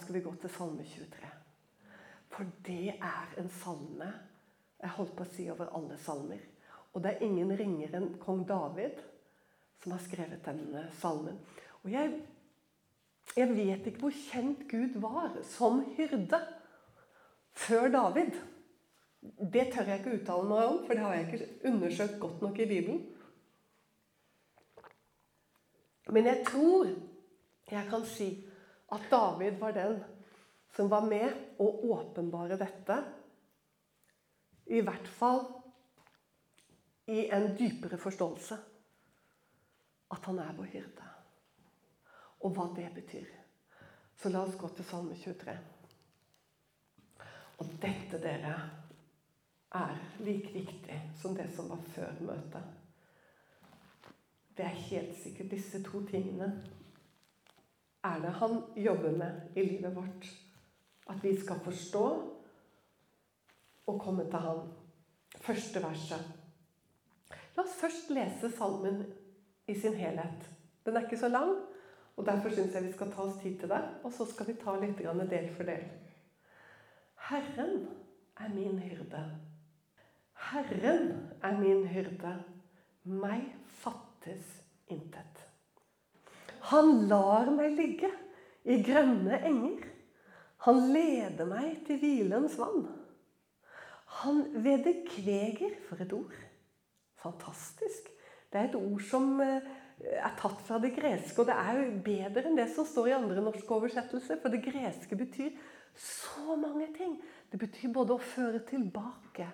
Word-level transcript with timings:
skal 0.00 0.18
vi 0.18 0.24
gå 0.24 0.34
til 0.40 0.52
Salme 0.52 0.84
23. 0.84 1.32
For 2.32 2.48
det 2.66 2.96
er 2.96 3.36
en 3.40 3.50
salme 3.62 4.08
jeg 4.76 4.92
holdt 4.98 5.14
på 5.16 5.24
å 5.24 5.32
si 5.32 5.46
over 5.52 5.70
alle 5.76 5.96
salmer. 6.00 6.40
Og 6.92 7.02
det 7.04 7.14
er 7.14 7.24
ingen 7.24 7.52
ringere 7.56 8.00
enn 8.00 8.16
kong 8.20 8.44
David 8.48 9.00
som 9.82 9.94
har 9.94 10.02
skrevet 10.04 10.44
denne 10.44 10.86
salmen. 11.00 11.38
Og 11.82 11.90
jeg, 11.92 12.12
jeg 13.36 13.56
vet 13.56 13.88
ikke 13.88 14.04
hvor 14.04 14.16
kjent 14.16 14.66
Gud 14.70 14.98
var 15.00 15.36
som 15.48 15.82
hyrde 15.96 16.40
før 17.56 17.88
David. 17.92 18.36
Det 19.22 19.68
tør 19.72 19.90
jeg 19.90 20.02
ikke 20.02 20.16
uttale 20.20 20.48
meg 20.48 20.70
om, 20.70 20.80
for 20.86 20.94
det 20.94 21.04
har 21.04 21.14
jeg 21.16 21.26
ikke 21.26 21.70
undersøkt 21.72 22.18
godt 22.22 22.42
nok 22.44 22.58
i 22.60 22.68
Bibelen. 22.70 23.04
Men 26.12 26.28
jeg 26.30 26.44
tror 26.46 26.90
jeg 27.70 27.88
kan 27.90 28.04
si 28.06 28.28
at 28.86 29.10
David 29.10 29.58
var 29.58 29.72
den 29.72 30.04
som 30.76 30.88
var 30.88 31.06
med 31.06 31.32
å 31.58 31.66
åpenbare 31.96 32.58
dette. 32.60 32.98
I 34.66 34.82
hvert 34.84 35.08
fall 35.08 35.44
i 37.06 37.28
en 37.30 37.52
dypere 37.56 37.98
forståelse. 37.98 38.58
At 40.14 40.28
han 40.28 40.38
er 40.38 40.54
vår 40.54 40.70
hyrde. 40.74 41.08
Og 42.44 42.54
hva 42.54 42.68
det 42.76 42.90
betyr. 42.94 43.30
Så 44.16 44.30
la 44.30 44.44
oss 44.46 44.58
gå 44.58 44.68
til 44.76 44.86
Salme 44.86 45.16
23. 45.18 45.56
Og 47.56 47.72
dette, 47.82 48.20
dere, 48.20 48.54
er 49.76 49.98
like 50.24 50.52
viktig 50.54 50.98
som 51.20 51.34
det 51.36 51.48
som 51.56 51.68
var 51.72 51.82
før 51.94 52.20
møtet. 52.24 52.74
Det 54.56 54.64
er 54.64 54.84
helt 54.88 55.16
sikkert 55.20 55.50
disse 55.52 55.82
to 55.84 56.00
tingene 56.08 56.48
er 58.06 58.22
det 58.22 58.32
han 58.40 58.58
jobber 58.76 59.14
med 59.18 59.56
i 59.56 59.64
livet 59.66 59.94
vårt. 59.96 60.26
At 61.10 61.22
vi 61.22 61.34
skal 61.40 61.60
forstå 61.64 62.06
og 63.86 64.00
komme 64.00 64.24
til 64.30 64.42
ham. 64.42 64.66
Første 65.36 65.82
verset. 65.82 66.26
La 67.56 67.64
oss 67.64 67.78
først 67.80 68.10
lese 68.12 68.50
salmen 68.52 69.04
i 69.66 69.74
sin 69.74 69.94
helhet. 69.96 70.50
Den 70.86 70.96
er 70.96 71.06
ikke 71.06 71.18
så 71.18 71.28
lang, 71.28 71.54
og 72.16 72.26
derfor 72.26 72.52
syns 72.52 72.74
jeg 72.74 72.84
vi 72.84 72.92
skal 72.92 73.12
ta 73.12 73.24
oss 73.24 73.38
tid 73.42 73.58
til 73.60 73.70
det. 73.70 73.82
Og 74.04 74.12
så 74.12 74.26
skal 74.28 74.50
vi 74.50 74.58
ta 74.60 74.76
litt 74.80 74.98
del 74.98 75.48
for 75.54 75.64
del. 75.64 75.86
Herren 77.28 77.88
er 78.38 78.52
min 78.54 78.78
hyrde. 78.78 79.24
Herren 80.50 81.30
er 81.42 81.58
min 81.58 81.86
hyrde. 81.86 82.36
Meg 83.04 83.48
fattes 83.66 84.62
intet. 84.88 85.35
Han 86.70 87.06
lar 87.10 87.50
meg 87.54 87.76
ligge 87.78 88.10
i 88.66 88.80
grønne 88.82 89.38
enger. 89.46 89.84
Han 90.66 90.88
leder 90.90 91.46
meg 91.46 91.82
til 91.86 92.00
hvilens 92.02 92.56
vann. 92.58 92.86
Han 94.22 94.42
vederkveger 94.64 95.76
For 95.86 96.02
et 96.02 96.12
ord. 96.16 96.34
Fantastisk. 97.22 98.10
Det 98.50 98.60
er 98.60 98.68
et 98.70 98.78
ord 98.78 99.02
som 99.04 99.40
eh, 99.42 99.62
er 100.16 100.34
tatt 100.38 100.60
fra 100.66 100.78
det 100.82 100.94
greske. 100.96 101.38
Og 101.42 101.48
det 101.48 101.56
er 101.56 101.80
jo 101.80 102.02
bedre 102.06 102.46
enn 102.48 102.58
det 102.58 102.68
som 102.74 102.86
står 102.88 103.10
i 103.10 103.16
andre 103.16 103.42
norske 103.44 103.78
oversettelser. 103.78 104.40
For 104.42 104.52
det 104.52 104.64
greske 104.64 105.18
betyr 105.18 105.54
så 105.96 106.56
mange 106.58 106.88
ting. 106.96 107.16
Det 107.50 107.60
betyr 107.60 107.94
både 107.94 108.16
å 108.16 108.22
føre 108.34 108.62
tilbake. 108.68 109.48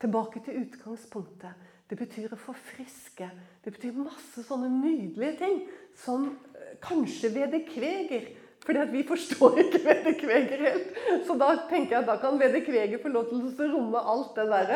Tilbake 0.00 0.42
til 0.46 0.64
utgangspunktet. 0.64 1.69
Det 1.90 1.98
betyr 1.98 2.30
å 2.30 2.38
forfriske. 2.38 3.26
Det 3.64 3.72
betyr 3.74 3.96
masse 3.98 4.44
sånne 4.46 4.68
nydelige 4.70 5.32
ting 5.40 5.56
som 5.98 6.28
eh, 6.54 6.76
kanskje 6.84 7.32
vederkveger. 7.34 8.28
Fordi 8.62 8.84
vi 8.92 9.02
forstår 9.08 9.58
ikke 9.64 9.80
vederkveger 9.88 10.62
helt. 10.68 11.00
Så 11.26 11.34
da 11.40 11.48
tenker 11.70 11.96
jeg 11.96 12.04
at 12.04 12.10
da 12.12 12.18
kan 12.22 12.38
vederkveger 12.38 13.02
få 13.02 13.10
lov 13.10 13.30
til 13.30 13.42
å 13.42 13.70
romme 13.72 14.02
alt 14.14 14.38
det 14.38 14.46
der 14.52 14.74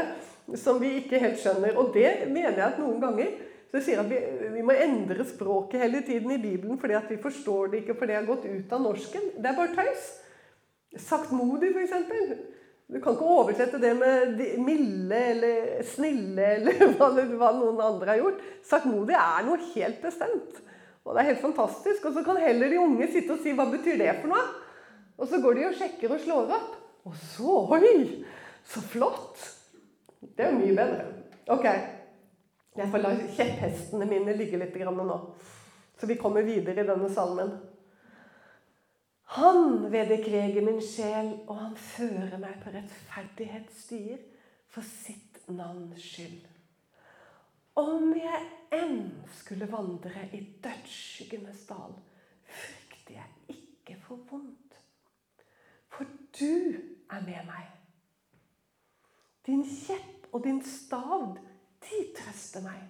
som 0.58 0.80
vi 0.82 0.96
ikke 1.04 1.20
helt 1.22 1.38
skjønner. 1.38 1.78
Og 1.78 1.94
det 1.94 2.08
mener 2.32 2.58
jeg 2.58 2.66
at 2.66 2.82
noen 2.82 2.98
ganger 3.04 3.30
så 3.70 3.82
sier 3.82 4.02
at 4.02 4.10
vi, 4.10 4.18
vi 4.54 4.66
må 4.66 4.74
endre 4.74 5.26
språket 5.26 5.82
hele 5.82 6.02
tiden 6.06 6.34
i 6.34 6.42
Bibelen 6.42 6.78
fordi 6.78 6.94
at 6.94 7.08
vi 7.10 7.18
forstår 7.22 7.72
det 7.72 7.80
ikke 7.82 7.96
fordi 7.98 8.12
det 8.12 8.20
har 8.20 8.28
gått 8.28 8.44
ut 8.46 8.74
av 8.74 8.84
norsken. 8.88 9.30
Det 9.38 9.50
er 9.50 9.56
bare 9.58 9.74
tøys. 9.78 10.10
Saktmodig, 11.04 11.72
f.eks. 11.74 11.94
Du 12.86 13.00
kan 13.00 13.16
ikke 13.16 13.30
oversette 13.38 13.80
det 13.80 13.94
med 13.96 14.40
milde 14.60 15.20
eller 15.30 15.82
snille 15.88 16.50
eller 16.58 16.82
hva, 16.98 17.08
hva 17.14 17.50
noen 17.56 17.80
andre 17.80 18.12
har 18.12 18.20
gjort. 18.20 18.44
Saktmodig 18.66 19.16
er 19.16 19.46
noe 19.46 19.72
helt 19.72 20.02
bestemt. 20.04 20.60
Og 21.04 21.12
det 21.12 21.22
er 21.22 21.30
helt 21.32 21.42
fantastisk. 21.44 22.04
Og 22.04 22.16
så 22.16 22.24
kan 22.26 22.40
heller 22.40 22.70
de 22.70 22.80
unge 22.80 23.08
sitte 23.12 23.36
og 23.36 23.42
si 23.42 23.52
'hva 23.56 23.70
betyr 23.72 23.98
det 24.00 24.12
for 24.20 24.32
noe?' 24.32 24.60
Og 25.18 25.28
så 25.30 25.38
går 25.40 25.54
de 25.54 25.66
og 25.68 25.76
sjekker 25.78 26.12
og 26.12 26.20
slår 26.20 26.54
opp. 26.56 26.72
Og 27.04 27.14
så 27.14 27.58
Oi! 27.76 28.24
Så 28.64 28.80
flott! 28.80 29.38
Det 30.20 30.44
er 30.44 30.50
jo 30.50 30.58
mye 30.58 30.76
bedre. 30.76 31.04
Ok. 31.52 31.66
Jeg 32.74 32.90
får 32.90 33.02
la 33.04 33.12
kjepphestene 33.36 34.06
mine 34.10 34.34
ligge 34.34 34.58
litt 34.58 34.74
nå. 34.74 35.18
Så 36.00 36.06
vi 36.06 36.16
kommer 36.18 36.42
videre 36.42 36.82
i 36.82 36.88
denne 36.88 37.08
salmen. 37.08 37.52
Han 39.24 39.92
vederkveger 39.92 40.62
min 40.62 40.82
sjel, 40.84 41.32
og 41.48 41.56
han 41.58 41.76
fører 41.76 42.36
meg 42.38 42.58
på 42.62 42.72
rettferdighetsstier 42.74 44.20
for 44.70 44.84
sitt 44.86 45.40
navns 45.48 46.02
skyld. 46.04 46.44
Om 47.80 48.12
jeg 48.14 48.42
enn 48.76 49.08
skulle 49.34 49.66
vandre 49.70 50.28
i 50.36 50.42
dødsskyggenes 50.62 51.64
dal, 51.66 51.96
frykter 52.46 53.16
jeg 53.16 53.56
ikke 53.56 53.96
for 54.04 54.20
vondt. 54.30 54.78
For 55.90 56.06
du 56.38 56.76
er 57.10 57.24
med 57.24 57.48
meg. 57.48 57.66
Din 59.46 59.64
kjepp 59.66 60.30
og 60.32 60.44
din 60.44 60.62
stav, 60.66 61.34
de 61.84 62.04
trøster 62.16 62.62
meg. 62.64 62.86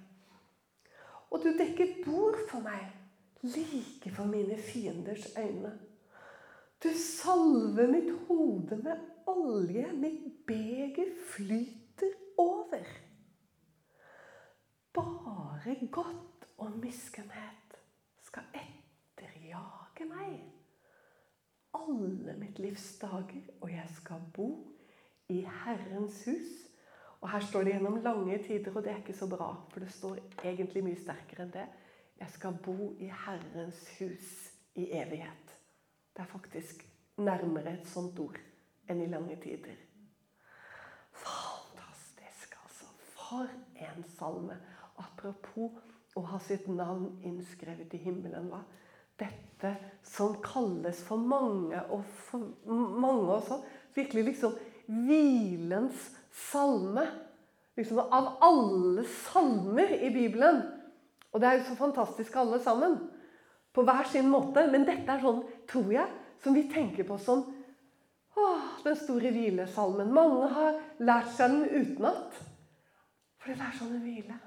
Og 1.31 1.43
du 1.43 1.51
dekker 1.59 1.99
bord 2.05 2.39
for 2.51 2.63
meg, 2.65 2.93
like 3.43 4.13
for 4.15 4.29
mine 4.31 4.59
fienders 4.61 5.33
øyne. 5.39 5.73
Du 6.85 6.91
salver 7.01 7.89
mitt 7.89 8.11
hode 8.29 8.77
med 8.77 9.01
olje, 9.27 9.87
mitt 9.93 10.27
beger 10.47 11.15
flyter 11.33 12.13
over. 12.39 12.85
Bare 14.93 15.77
godt 15.91 16.49
og 16.59 16.77
miskunnhet 16.83 17.79
skal 18.29 18.45
etterjage 18.53 20.05
meg 20.11 20.43
alle 21.75 22.37
mitt 22.39 22.59
livs 22.59 22.99
dager, 23.01 23.49
og 23.61 23.73
jeg 23.73 23.89
skal 23.97 24.23
bo 24.35 24.49
i 25.29 25.41
Herrens 25.65 26.25
hus. 26.29 26.53
Og 27.21 27.31
Her 27.31 27.41
står 27.41 27.65
det 27.65 27.73
gjennom 27.73 28.03
lange 28.05 28.39
tider, 28.45 28.77
og 28.77 28.85
det 28.85 28.93
er 28.93 29.01
ikke 29.01 29.17
så 29.17 29.29
bra, 29.29 29.55
for 29.73 29.81
det 29.81 29.93
står 29.93 30.21
egentlig 30.45 30.85
mye 30.85 31.01
sterkere 31.01 31.47
enn 31.47 31.55
det. 31.55 31.67
Jeg 32.21 32.37
skal 32.37 32.59
bo 32.63 32.93
i 33.01 33.09
Herrens 33.09 33.81
hus 33.99 34.35
i 34.77 34.91
evighet. 34.93 35.54
Det 36.15 36.23
er 36.23 36.31
faktisk 36.31 36.85
nærmere 37.17 37.73
et 37.75 37.89
sånt 37.91 38.19
ord 38.23 38.39
enn 38.91 39.01
i 39.03 39.11
lange 39.11 39.35
tider. 39.43 39.75
Fantastisk, 41.19 42.55
altså. 42.63 42.87
For 43.17 43.51
en 43.83 44.07
salme. 44.15 44.59
Apropos 45.03 45.81
å 46.15 46.23
ha 46.31 46.39
sitt 46.39 46.69
navn 46.71 47.17
innskrevet 47.27 47.95
i 47.99 48.03
himmelen. 48.05 48.47
hva? 48.53 48.63
Dette 49.19 49.75
som 50.07 50.37
kalles 50.43 51.03
for 51.07 51.19
mange, 51.19 51.79
og 51.91 52.05
for 52.29 52.47
mange 52.67 53.35
også, 53.41 53.61
virkelig 53.95 54.25
liksom 54.31 54.55
hvilens 54.87 56.09
salme. 56.51 57.07
Liksom 57.75 57.99
av 58.05 58.37
alle 58.43 59.03
salmer 59.27 59.97
i 59.99 60.13
Bibelen. 60.15 60.63
Og 61.33 61.41
det 61.43 61.49
er 61.49 61.59
jo 61.59 61.69
så 61.73 61.79
fantastisk 61.79 62.37
alle 62.39 62.61
sammen 62.63 63.01
på 63.75 63.83
hver 63.83 64.07
sin 64.11 64.31
måte. 64.31 64.67
Men 64.71 64.87
dette 64.87 65.11
er 65.11 65.23
sånn, 65.23 65.43
tror 65.71 65.93
jeg, 65.93 66.07
som 66.45 66.57
vi 66.57 66.65
tenker 66.71 67.07
på 67.09 67.19
som 67.21 67.45
åh, 68.35 68.71
den 68.85 68.97
store 68.99 69.33
hvilesalmen. 69.35 70.13
Mange 70.15 70.49
har 70.55 70.81
lært 71.03 71.35
seg 71.37 71.55
den 71.55 71.85
utenat. 71.85 72.41
For 73.43 73.53
det 73.53 73.67
er 73.67 73.77
sånn 73.79 73.97
en 73.97 74.05
hvile. 74.05 74.39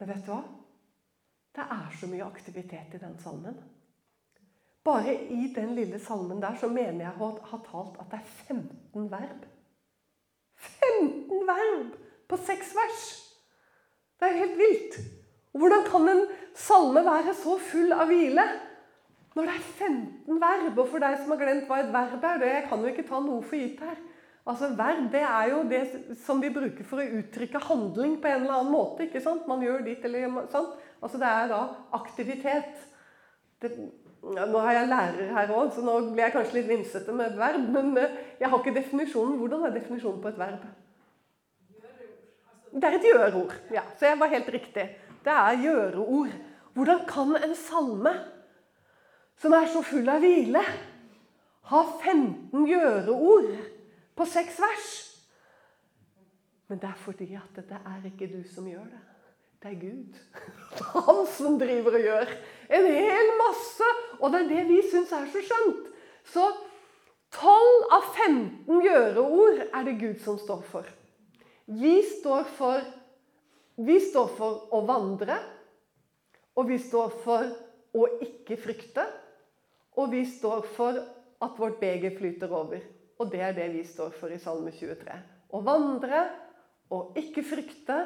Men 0.00 0.08
vet 0.14 0.24
du 0.24 0.32
hva? 0.32 0.40
Det 1.50 1.66
er 1.66 1.96
så 1.98 2.08
mye 2.08 2.24
aktivitet 2.24 2.94
i 2.96 3.02
den 3.02 3.16
salmen. 3.20 3.56
Bare 4.86 5.12
i 5.12 5.50
den 5.52 5.74
lille 5.76 5.98
salmen 6.00 6.40
der 6.40 6.54
så 6.56 6.70
mener 6.72 7.04
jeg 7.04 7.20
å 7.20 7.32
ha 7.50 7.58
talt 7.66 7.98
at 8.00 8.12
det 8.12 8.20
er 8.20 8.30
15 8.46 9.10
verb. 9.12 9.42
15 10.60 11.48
verb 11.48 11.98
på 12.30 12.38
seks 12.46 12.72
vers! 12.76 13.02
Det 14.20 14.28
er 14.28 14.38
helt 14.40 14.58
vilt. 14.60 14.96
Hvordan 15.52 15.86
kan 15.86 16.08
en 16.08 16.24
salme 16.54 17.02
være 17.04 17.34
så 17.34 17.56
full 17.70 17.92
av 17.92 18.06
hvile? 18.10 18.44
Når 19.34 19.46
det 19.46 19.54
er 19.54 19.66
15 19.78 20.40
verb, 20.42 20.78
og 20.78 20.88
for 20.90 21.02
deg 21.02 21.18
som 21.18 21.32
har 21.34 21.40
glemt 21.42 21.68
hva 21.70 21.80
et 21.82 21.92
verb 21.94 22.24
er 22.24 22.40
det, 22.42 22.54
Jeg 22.54 22.64
kan 22.68 22.80
jo 22.82 22.90
ikke 22.90 23.06
ta 23.08 23.20
noe 23.22 23.42
for 23.42 23.58
gitt 23.58 23.82
her. 23.82 23.98
Altså 24.48 24.70
Verb 24.74 25.10
det 25.12 25.20
er 25.22 25.48
jo 25.52 25.62
det 25.68 25.80
som 26.24 26.40
vi 26.42 26.50
bruker 26.50 26.86
for 26.88 27.02
å 27.02 27.18
uttrykke 27.20 27.60
handling 27.62 28.16
på 28.22 28.30
en 28.30 28.42
eller 28.42 28.56
annen 28.56 28.72
måte. 28.72 29.04
ikke 29.04 29.20
sant? 29.22 29.46
Man 29.46 29.62
gjør 29.62 29.84
ditt 29.86 30.04
eller 30.04 30.46
sånn. 30.50 30.70
Altså 31.00 31.20
Det 31.20 31.28
er 31.28 31.50
da 31.52 31.60
aktivitet. 31.98 32.86
Det, 33.60 33.70
ja, 34.36 34.46
Nå 34.48 34.62
har 34.64 34.78
jeg 34.78 34.88
lærer 34.88 35.34
her 35.36 35.52
òg, 35.54 35.70
så 35.74 35.84
nå 35.84 35.96
blir 36.10 36.24
jeg 36.24 36.34
kanskje 36.34 36.58
litt 36.58 36.70
vimsete 36.70 37.12
med 37.16 37.36
verb. 37.38 37.68
Men 37.76 37.92
eh, 38.00 38.16
jeg 38.40 38.50
har 38.50 38.58
ikke 38.58 38.74
definisjonen. 38.80 39.36
Hvordan 39.40 39.68
er 39.68 39.76
definisjonen 39.76 40.22
på 40.24 40.32
et 40.32 40.40
verb? 40.40 40.66
Det 42.70 42.86
er 42.86 42.96
et 42.96 43.06
gjøreord. 43.06 43.54
Ja, 43.74 43.84
så 43.98 44.08
jeg 44.08 44.18
var 44.20 44.32
helt 44.32 44.50
riktig. 44.56 44.88
Det 45.24 45.34
er 45.34 45.60
gjøreord. 45.64 46.32
Hvordan 46.74 47.04
kan 47.08 47.34
en 47.36 47.54
salme 47.58 48.14
som 49.40 49.54
er 49.56 49.68
så 49.72 49.82
full 49.84 50.08
av 50.08 50.22
hvile, 50.22 50.62
ha 51.70 51.80
15 52.02 52.66
gjøreord 52.68 53.52
på 54.16 54.26
seks 54.28 54.58
vers? 54.62 54.90
Men 56.70 56.78
det 56.78 56.90
er 56.90 56.98
fordi 57.02 57.32
at 57.34 57.56
det 57.56 57.78
er 57.82 58.04
ikke 58.06 58.30
du 58.30 58.42
som 58.46 58.68
gjør 58.70 58.86
det. 58.86 59.00
Det 59.60 59.70
er 59.70 59.80
Gud. 59.80 60.18
Han 61.06 61.26
som 61.28 61.58
driver 61.60 61.98
og 61.98 62.04
gjør 62.04 62.30
en 62.78 62.86
hel 62.86 63.32
masse. 63.40 63.88
Og 64.20 64.32
det 64.32 64.44
er 64.44 64.48
det 64.48 64.68
vi 64.70 64.78
syns 64.88 65.12
er 65.12 65.26
så 65.32 65.42
skjønt. 65.44 65.90
Så 66.30 66.46
12 67.34 67.90
av 67.96 68.06
15 68.14 68.80
gjøreord 68.86 69.60
er 69.66 69.84
det 69.86 69.98
Gud 70.00 70.22
som 70.24 70.38
står 70.40 70.62
for. 70.70 70.86
Vi 71.66 72.00
står 72.06 72.48
for, 72.56 72.80
vi 73.86 73.96
står 74.02 74.28
for 74.36 74.68
å 74.76 74.82
vandre, 74.86 75.36
og 76.58 76.68
vi 76.68 76.78
står 76.82 77.14
for 77.22 77.50
å 77.96 78.06
ikke 78.24 78.58
frykte. 78.60 79.06
Og 79.98 80.12
vi 80.12 80.22
står 80.28 80.66
for 80.76 80.98
at 81.40 81.58
vårt 81.58 81.80
beger 81.80 82.14
flyter 82.16 82.52
over. 82.54 82.82
Og 83.20 83.30
det 83.32 83.40
er 83.44 83.56
det 83.56 83.68
vi 83.74 83.84
står 83.84 84.12
for 84.16 84.32
i 84.32 84.40
Salme 84.40 84.72
23. 84.74 85.16
Å 85.50 85.60
vandre 85.64 86.24
og 86.94 87.16
ikke 87.18 87.44
frykte, 87.46 87.96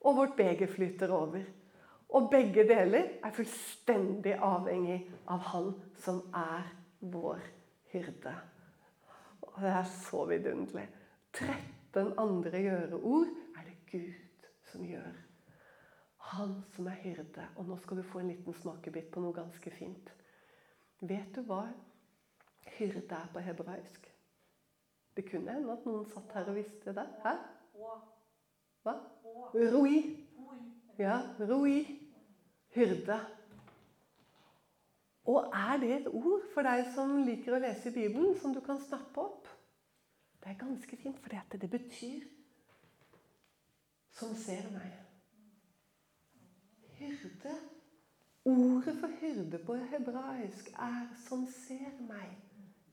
og 0.00 0.16
vårt 0.16 0.36
beger 0.38 0.70
flyter 0.70 1.12
over. 1.12 1.42
Og 2.16 2.30
begge 2.32 2.64
deler 2.66 3.12
er 3.22 3.34
fullstendig 3.34 4.32
avhengig 4.42 5.02
av 5.30 5.44
Han 5.52 5.68
som 6.02 6.22
er 6.34 6.64
vår 7.00 7.42
hyrde. 7.92 8.32
Og 9.44 9.60
det 9.60 9.76
er 9.76 9.92
så 10.00 10.24
vidunderlig. 10.30 10.88
13 11.36 12.16
andre 12.18 12.64
gjøreord 12.64 13.30
er 13.54 13.68
det 13.68 13.78
Gud 13.92 14.29
som 14.70 14.84
gjør. 14.86 15.18
Han 16.30 16.60
som 16.74 16.86
er 16.86 16.98
hyrde. 17.02 17.46
Og 17.56 17.68
nå 17.68 17.78
skal 17.82 18.00
du 18.00 18.06
få 18.06 18.22
en 18.22 18.30
liten 18.32 18.56
smakebit 18.56 19.10
på 19.12 19.22
noe 19.22 19.36
ganske 19.36 19.72
fint. 19.74 20.12
Vet 21.00 21.32
du 21.34 21.42
hva 21.48 21.64
hyrde 22.76 23.16
er 23.16 23.30
på 23.32 23.42
hebraisk? 23.44 24.06
Det 25.16 25.26
kunne 25.30 25.52
hende 25.56 25.74
at 25.74 25.86
noen 25.88 26.06
satt 26.08 26.32
her 26.36 26.50
og 26.52 26.58
visste 26.60 26.94
det. 26.96 27.06
Hæ? 27.24 27.34
Hva? 28.84 28.94
Roi. 29.74 29.96
Ja, 31.00 31.20
roi. 31.40 31.82
Hyrde. 32.76 33.18
Og 35.30 35.50
er 35.54 35.80
det 35.80 35.90
et 35.94 36.10
ord 36.12 36.44
for 36.54 36.66
deg 36.66 36.92
som 36.94 37.18
liker 37.26 37.56
å 37.56 37.62
lese 37.62 37.90
i 37.90 37.94
Bibelen, 37.94 38.36
som 38.40 38.54
du 38.54 38.60
kan 38.64 38.80
snappe 38.82 39.22
opp? 39.22 39.48
Det 40.40 40.52
er 40.52 40.60
ganske 40.60 40.96
fint, 40.96 41.18
for 41.20 41.58
det 41.58 41.68
betyr 41.70 42.24
'som 44.12 44.34
ser 44.36 44.62
meg'. 44.72 44.98
Hyrde. 46.98 47.54
Ordet 48.44 48.98
for 49.00 49.08
hyrde 49.20 49.58
på 49.66 49.74
hebraisk 49.74 50.72
er 50.78 51.06
'som 51.28 51.46
ser 51.46 51.92
meg'. 52.00 52.50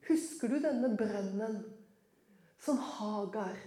Husker 0.08 0.48
du 0.48 0.60
denne 0.60 0.98
brønnen 0.98 1.64
som 2.60 2.78
Hagar 2.78 3.58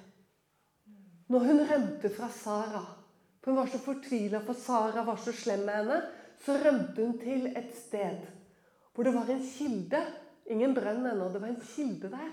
Når 1.28 1.38
hun 1.38 1.60
rømte 1.60 2.10
fra 2.16 2.28
Sara 2.28 2.96
For 3.40 3.50
hun 3.50 3.60
var 3.60 3.66
så 3.66 3.78
fortvila, 3.78 4.38
for 4.38 4.52
Sara 4.52 5.04
var 5.04 5.16
så 5.16 5.32
slem 5.32 5.64
med 5.64 5.74
henne. 5.74 6.02
Så 6.44 6.52
rømte 6.52 7.06
hun 7.06 7.18
til 7.18 7.46
et 7.46 7.76
sted 7.76 8.26
hvor 8.94 9.04
det 9.04 9.14
var 9.14 9.30
en 9.30 9.42
kilde. 9.58 10.00
Ingen 10.46 10.74
brønn 10.74 11.06
ennå, 11.06 11.28
det 11.32 11.40
var 11.40 11.48
en 11.48 11.62
kilde 11.74 12.10
der. 12.10 12.32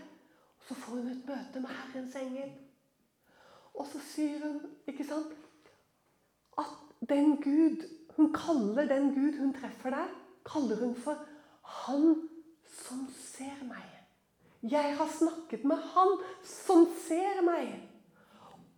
Så 0.68 0.74
får 0.76 0.96
hun 0.96 1.12
et 1.12 1.28
møte 1.28 1.62
med 1.62 1.70
Herrens 1.70 2.16
engel. 2.16 2.50
Og 3.78 3.86
så 3.92 4.02
sier 4.02 4.42
hun 4.42 4.62
ikke 4.90 5.06
sant, 5.06 5.34
at 6.58 7.10
den 7.10 7.38
Gud 7.42 7.86
Hun 8.18 8.32
kaller 8.34 8.88
den 8.90 9.12
Gud 9.14 9.36
hun 9.38 9.52
treffer 9.54 9.94
der, 9.94 10.08
kaller 10.46 10.80
hun 10.80 10.96
for 10.96 11.18
'Han 11.62 12.30
som 12.66 13.08
ser 13.14 13.60
meg'. 13.62 13.98
Jeg 14.72 14.98
har 14.98 15.08
snakket 15.08 15.64
med 15.64 15.76
Han 15.76 16.18
som 16.44 16.88
ser 17.08 17.42
meg. 17.42 17.90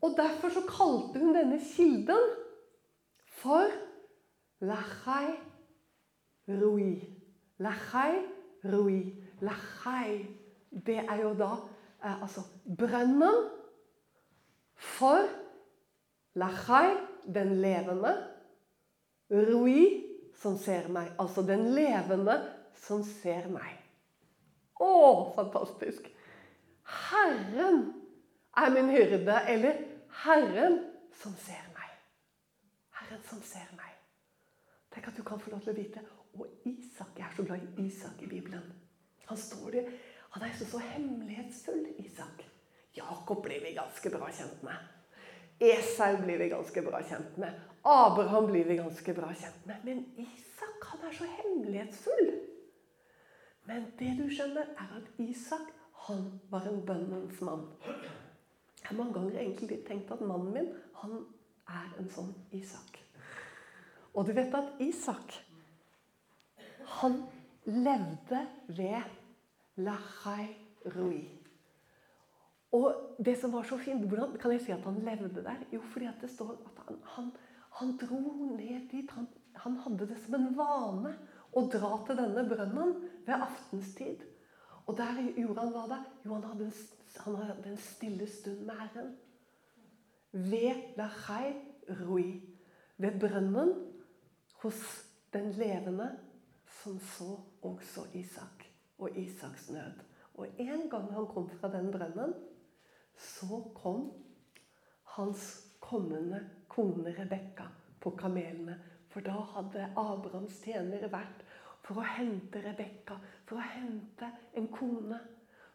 Og 0.02 0.18
derfor 0.18 0.50
så 0.50 0.62
kalte 0.68 1.20
hun 1.20 1.36
denne 1.36 1.60
kilden 1.76 2.36
for 3.28 3.68
Lachai 4.60 5.40
Rui. 6.48 7.00
Lachai 7.58 8.16
Rui. 8.66 9.16
Lachai. 9.42 10.28
Det 10.86 10.98
er 10.98 11.22
jo 11.22 11.34
da 11.34 11.52
eh, 12.04 12.22
altså 12.22 12.42
brønnen 12.78 13.59
for 14.80 15.28
Lachai, 16.40 16.96
den 17.26 17.62
levende. 17.62 18.14
Rui, 19.30 20.06
som 20.40 20.58
ser 20.58 20.88
meg. 20.94 21.12
Altså 21.20 21.44
den 21.46 21.68
levende 21.76 22.40
som 22.80 23.04
ser 23.04 23.50
meg. 23.52 23.76
Å, 24.80 24.92
fantastisk! 25.36 26.08
Herren 27.10 27.82
er 28.58 28.72
min 28.74 28.90
hyrde. 28.94 29.42
Eller 29.52 29.84
Herren 30.24 30.80
som 31.20 31.36
ser 31.44 31.66
meg. 31.76 31.92
Herren 33.02 33.26
som 33.28 33.42
ser 33.46 33.68
meg. 33.78 33.98
Tenk 34.94 35.12
at 35.12 35.20
du 35.20 35.26
kan 35.28 35.42
få 35.42 35.52
lov 35.54 35.62
til 35.66 35.76
å 35.76 35.78
vite. 35.78 36.06
Og 36.40 36.70
Isak, 36.70 37.18
jeg 37.18 37.28
er 37.28 37.36
så 37.36 37.46
glad 37.46 37.66
i 37.66 37.88
Isak 37.90 38.24
i 38.24 38.30
Bibelen. 38.30 38.64
Han 39.30 39.38
står 39.38 39.76
det, 39.76 39.84
han 40.34 40.46
er 40.46 40.56
så, 40.58 40.66
så 40.72 40.80
hemmelighetsfull, 40.82 41.84
Isak. 42.02 42.42
Jakob 42.98 43.44
blir 43.44 43.62
vi 43.62 43.74
ganske 43.74 44.10
bra 44.10 44.30
kjent 44.32 44.64
med. 44.64 44.76
Esau 45.60 46.18
blir 46.24 46.40
vi 46.40 46.50
ganske 46.50 46.82
bra 46.82 47.02
kjent 47.04 47.38
med. 47.38 47.60
Abraham 47.84 48.48
blir 48.48 48.66
vi 48.66 48.76
ganske 48.80 49.14
bra 49.14 49.34
kjent 49.34 49.66
med. 49.66 49.84
Men 49.84 50.06
Isak 50.18 50.86
han 50.92 51.04
er 51.08 51.18
så 51.18 51.28
hemmelighetsfull. 51.38 52.32
Men 53.68 53.92
det 54.00 54.16
du 54.18 54.30
skjønner, 54.32 54.72
er 54.80 54.96
at 54.98 55.10
Isak 55.22 55.68
han 56.08 56.40
var 56.50 56.66
en 56.68 56.80
bønnens 56.86 57.42
mann. 57.42 57.68
Jeg 57.86 58.88
har 58.88 58.98
mange 58.98 59.14
ganger 59.14 59.42
egentlig 59.42 59.84
tenkt 59.88 60.12
at 60.12 60.22
mannen 60.22 60.54
min 60.56 60.72
han 61.02 61.20
er 61.70 61.92
en 62.00 62.10
sånn 62.10 62.32
Isak. 62.56 62.98
Og 64.16 64.26
du 64.26 64.34
vet 64.34 64.56
at 64.58 64.80
Isak 64.82 65.36
han 67.00 67.20
levde 67.68 68.46
ved 68.68 69.04
Lachai 69.78 70.48
Rui. 70.96 71.39
Og 72.72 73.18
det 73.26 73.36
som 73.40 73.54
var 73.54 73.64
så 73.66 73.78
fint, 73.82 74.06
Hvordan 74.06 74.38
kan 74.38 74.52
jeg 74.52 74.62
si 74.62 74.72
at 74.72 74.86
han 74.86 75.02
levde 75.06 75.44
der? 75.44 75.64
Jo, 75.74 75.82
fordi 75.82 76.10
det 76.22 76.30
står 76.30 76.52
at 76.52 76.84
han, 76.88 76.98
han, 77.04 77.32
han 77.80 77.96
dro 77.98 78.20
ned 78.56 78.90
dit. 78.92 79.12
Han, 79.12 79.28
han, 79.56 79.78
hadde 79.78 80.08
det 80.08 80.20
som 80.26 80.36
en 80.38 80.52
vane 80.58 81.16
å 81.52 81.66
dra 81.66 81.96
til 82.06 82.20
denne 82.20 82.46
brønnen 82.50 82.94
ved 83.26 83.34
aftenstid. 83.34 84.22
Og 84.86 84.98
der 84.98 85.18
gjorde 85.38 85.66
han 85.66 85.74
hva 85.74 85.88
da? 85.90 86.00
Jo, 86.26 86.36
han 86.38 86.46
hadde, 86.52 86.70
han 87.26 87.36
hadde 87.42 87.74
en 87.74 87.82
stille 87.82 88.30
stund 88.30 88.62
med 88.70 88.78
Herren. 88.84 89.12
Ved 90.32 90.98
Lachai 90.98 91.56
Rui. 92.04 92.38
Ved 92.98 93.18
brønnen 93.20 93.74
hos 94.62 94.82
den 95.34 95.52
levende 95.58 96.12
som 96.84 97.00
så 97.00 97.40
også 97.66 98.06
Isak 98.14 98.66
og 99.00 99.18
Isaks 99.18 99.70
nød. 99.70 100.06
Og 100.34 100.48
en 100.60 100.90
gang 100.90 101.10
han 101.14 101.28
kom 101.28 101.50
fra 101.50 101.72
den 101.72 101.92
brønnen, 101.92 102.34
så 103.20 103.62
kom 103.76 104.08
hans 105.16 105.50
kommende 105.80 106.40
kone 106.68 107.14
Rebekka 107.18 107.68
på 108.00 108.14
kamelene. 108.18 108.78
For 109.10 109.26
da 109.26 109.42
hadde 109.56 109.90
Abrahams 109.98 110.62
tjenere 110.64 111.10
vært 111.12 111.44
for 111.84 112.00
å 112.00 112.06
hente 112.06 112.62
Rebekka, 112.64 113.18
for 113.50 113.58
å 113.58 113.68
hente 113.74 114.30
en 114.58 114.70
kone. 114.72 115.20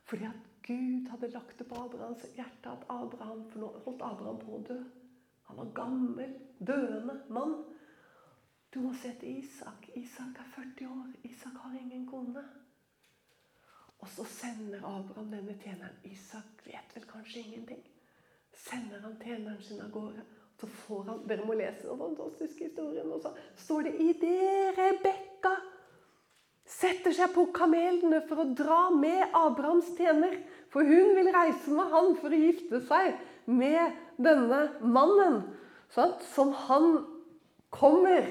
Fordi 0.08 0.28
at 0.28 0.50
Gud 0.64 1.08
hadde 1.10 1.32
lagt 1.34 1.58
det 1.58 1.66
på 1.68 1.80
Abrahams 1.82 2.24
hjerte 2.36 2.72
at 2.72 2.84
Abraham, 2.92 3.44
for 3.50 3.60
nå 3.60 3.70
holdt 3.84 4.04
Abraham 4.06 4.38
på 4.40 4.56
å 4.56 4.64
dø. 4.68 4.78
Han 5.48 5.60
var 5.60 5.72
gammel, 5.76 6.36
døende 6.58 7.18
mann. 7.28 7.58
Du 8.72 8.80
må 8.80 8.94
se 8.96 9.12
til 9.20 9.42
Isak. 9.42 9.90
Isak 9.94 10.38
er 10.40 10.48
40 10.54 10.88
år. 10.88 11.10
Isak 11.28 11.58
har 11.62 11.74
ingen 11.78 12.06
kone. 12.08 12.42
Og 14.04 14.10
så 14.12 14.24
sender 14.28 14.82
Abraham 14.84 15.30
denne 15.32 15.54
tjeneren. 15.62 15.96
Isak 16.04 16.64
vet 16.66 16.90
vel 16.92 17.06
kanskje 17.08 17.40
ingenting. 17.40 17.80
Sender 18.52 19.00
han 19.00 19.14
tjeneren 19.22 19.62
sin 19.64 19.80
av 19.80 19.88
gårde. 19.94 20.24
Så 20.60 20.68
får 20.68 21.06
han, 21.08 21.22
Dere 21.28 21.46
må 21.48 21.56
lese 21.56 21.88
den 21.88 22.02
fantastiske 22.02 22.68
historien. 22.68 23.08
Og 23.08 23.22
så 23.24 23.32
står 23.64 23.88
det 23.88 23.94
i 24.04 24.10
det 24.20 24.74
Rebekka 24.76 25.54
setter 26.68 27.12
seg 27.16 27.32
på 27.34 27.46
kamelene 27.56 28.20
for 28.28 28.44
å 28.44 28.52
dra 28.56 28.82
med 28.92 29.24
Abrahams 29.36 29.90
tjener. 29.96 30.36
For 30.72 30.84
hun 30.84 31.14
vil 31.16 31.32
reise 31.32 31.72
med 31.72 31.92
han 31.92 32.14
for 32.20 32.32
å 32.32 32.44
gifte 32.44 32.80
seg 32.84 33.14
med 33.48 33.96
denne 34.20 34.66
mannen. 34.84 35.42
Sant? 35.96 36.24
Som 36.34 36.52
han 36.66 37.04
kommer 37.74 38.26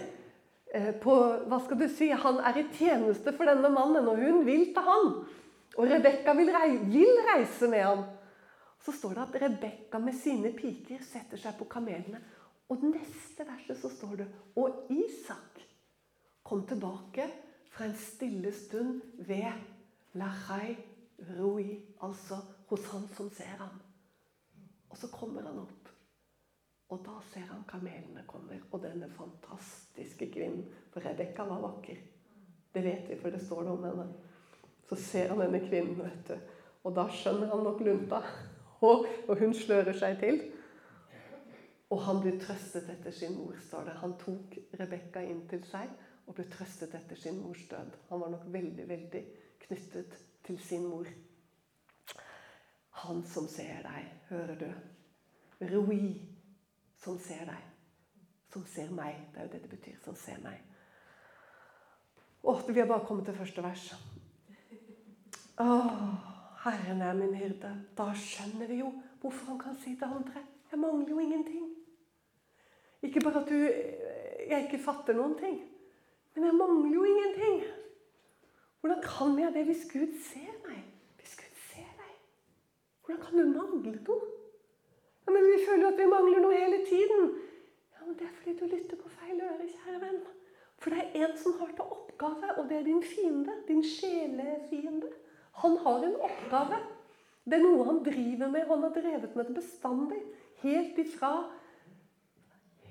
eh, 0.73 0.91
på 1.01 1.17
Hva 1.49 1.61
skal 1.65 1.81
du 1.81 1.87
si? 1.89 2.11
Han 2.13 2.41
er 2.45 2.61
i 2.61 2.67
tjeneste 2.77 3.33
for 3.33 3.49
denne 3.49 3.73
mannen, 3.73 4.05
og 4.09 4.21
hun 4.21 4.43
vil 4.45 4.69
til 4.75 4.85
han. 4.85 5.15
Og 5.77 5.89
Rebekka 5.89 6.35
vil, 6.37 6.51
rei, 6.53 6.69
vil 6.91 7.19
reise 7.27 7.69
med 7.69 7.83
ham. 7.83 8.03
Så 8.83 8.91
står 8.91 9.15
det 9.15 9.23
at 9.23 9.37
Rebekka 9.45 9.99
med 9.99 10.15
sine 10.17 10.51
piker 10.55 11.01
setter 11.05 11.39
seg 11.39 11.55
på 11.57 11.69
kamelene. 11.71 12.19
Og 12.71 12.83
neste 12.87 13.45
verset 13.47 13.79
så 13.79 13.89
står 13.91 14.15
det 14.21 14.27
Og 14.59 14.91
Isak 14.93 15.61
kom 16.43 16.65
tilbake 16.67 17.27
fra 17.73 17.87
en 17.87 17.97
stille 17.97 18.51
stund 18.53 19.01
ved 19.25 19.49
Lachai 20.19 20.75
Rui, 21.37 21.79
altså 22.01 22.37
hos 22.69 22.85
han 22.91 23.07
som 23.15 23.29
ser 23.33 23.55
ham. 23.57 23.79
Og 24.89 24.97
så 24.97 25.07
kommer 25.09 25.41
han 25.47 25.57
opp, 25.57 25.89
og 26.93 26.99
da 27.05 27.15
ser 27.31 27.47
han 27.49 27.63
kamelene 27.69 28.25
kommer, 28.29 28.59
og 28.71 28.83
denne 28.83 29.09
fantastiske 29.15 30.27
kvinnen. 30.33 30.67
For 30.93 31.01
Rebekka 31.01 31.47
var 31.49 31.63
vakker. 31.63 31.97
Det 32.73 32.83
vet 32.83 33.09
vi, 33.09 33.17
for 33.21 33.33
det 33.33 33.41
står 33.41 33.63
det 33.63 33.71
om 33.73 33.87
henne. 33.87 34.07
Så 34.93 34.99
ser 35.01 35.29
han 35.29 35.39
denne 35.41 35.57
kvinnen, 35.63 35.97
vet 35.97 36.27
du. 36.27 36.57
Og 36.85 36.93
da 36.93 37.07
skjønner 37.09 37.49
han 37.49 37.63
nok 37.65 37.79
lunta. 37.81 38.19
Og, 38.83 39.05
og 39.31 39.39
hun 39.39 39.53
slører 39.55 39.95
seg 39.95 40.17
til. 40.19 40.41
Og 41.87 42.01
han 42.03 42.17
blir 42.19 42.35
trøstet 42.41 42.89
etter 42.91 43.13
sin 43.15 43.37
mor, 43.37 43.55
står 43.63 43.85
det. 43.87 43.93
Han 44.01 44.17
tok 44.19 44.57
Rebekka 44.75 45.21
inn 45.23 45.45
til 45.47 45.61
seg 45.69 45.87
og 46.27 46.35
ble 46.35 46.43
trøstet 46.51 46.91
etter 46.99 47.15
sin 47.15 47.39
mors 47.39 47.61
død. 47.71 47.95
Han 48.09 48.19
var 48.25 48.33
nok 48.33 48.43
veldig, 48.51 48.87
veldig 48.89 49.21
knyttet 49.63 50.17
til 50.43 50.59
sin 50.59 50.83
mor. 50.91 51.07
Han 53.05 53.23
som 53.31 53.47
ser 53.47 53.87
deg, 53.87 54.11
hører 54.33 54.59
du. 54.59 54.67
Rui, 55.71 56.01
som 57.05 57.15
ser 57.23 57.47
deg. 57.47 57.69
Som 58.51 58.67
ser 58.67 58.91
meg. 58.91 59.29
Det 59.31 59.39
er 59.39 59.47
jo 59.47 59.53
det 59.55 59.63
det 59.63 59.71
betyr. 59.77 59.95
Som 60.03 60.19
ser 60.19 60.43
meg. 60.43 60.59
Å, 62.43 62.57
vi 62.67 62.81
har 62.83 62.91
bare 62.91 63.07
kommet 63.07 63.31
til 63.31 63.39
første 63.39 63.63
vers. 63.63 63.93
Å, 65.61 65.65
Herren 66.63 67.01
er 67.05 67.13
min 67.17 67.35
hyrde. 67.37 67.69
Da 67.97 68.09
skjønner 68.17 68.69
vi 68.69 68.79
jo 68.81 68.89
hvorfor 69.21 69.53
han 69.53 69.59
kan 69.61 69.75
si 69.79 69.93
til 69.95 70.09
andre 70.09 70.41
Jeg 70.71 70.79
mangler 70.81 71.09
jo 71.13 71.19
ingenting. 71.21 71.67
Ikke 73.03 73.21
bare 73.21 73.43
at 73.43 73.49
du, 73.51 73.57
jeg 74.49 74.65
ikke 74.65 74.79
fatter 74.81 75.13
noen 75.13 75.35
ting, 75.37 75.57
men 76.33 76.45
jeg 76.47 76.55
mangler 76.55 76.93
jo 76.95 77.03
ingenting. 77.05 77.59
Hvordan 78.81 79.01
kan 79.03 79.35
jeg 79.39 79.53
det 79.53 79.65
hvis 79.67 79.83
Gud 79.91 80.15
ser 80.31 80.55
meg? 80.65 80.79
Hvis 81.19 81.35
Gud 81.37 81.59
ser 81.67 81.91
deg? 81.99 82.15
Hvordan 83.03 83.21
kan 83.25 83.37
du 83.37 83.51
mangle 83.51 83.93
noe? 84.07 84.31
Ja, 85.23 85.35
men 85.35 85.45
Vi 85.45 85.59
føler 85.67 85.85
jo 85.85 85.91
at 85.93 85.99
vi 85.99 86.07
mangler 86.15 86.41
noe 86.43 86.57
hele 86.57 86.79
tiden. 86.87 87.29
Ja, 87.93 88.05
men 88.07 88.17
Det 88.17 88.27
er 88.27 88.33
fordi 88.39 88.57
du 88.59 88.65
lytter 88.65 88.97
på 88.97 89.11
feil 89.19 89.43
øre, 89.43 89.67
kjære 89.67 90.01
venn. 90.01 90.23
For 90.81 90.89
det 90.89 91.03
er 91.03 91.27
en 91.27 91.37
som 91.37 91.59
har 91.59 91.69
til 91.75 91.93
oppgave, 91.95 92.49
og 92.57 92.69
det 92.69 92.77
er 92.77 92.89
din 92.89 93.03
fiende. 93.03 93.55
Din 93.67 93.83
sjelefiende. 93.83 95.13
Han 95.61 95.77
har 95.83 96.05
en 96.05 96.15
oppgave. 96.27 96.79
Det 97.43 97.57
er 97.59 97.65
noe 97.65 97.85
han 97.89 98.01
driver 98.05 98.49
med. 98.49 98.65
Han 98.69 98.85
har 98.87 98.95
drevet 98.95 99.35
med 99.35 99.49
det 99.49 99.57
bestandig. 99.59 100.21
Helt 100.63 100.97
ifra 101.03 101.33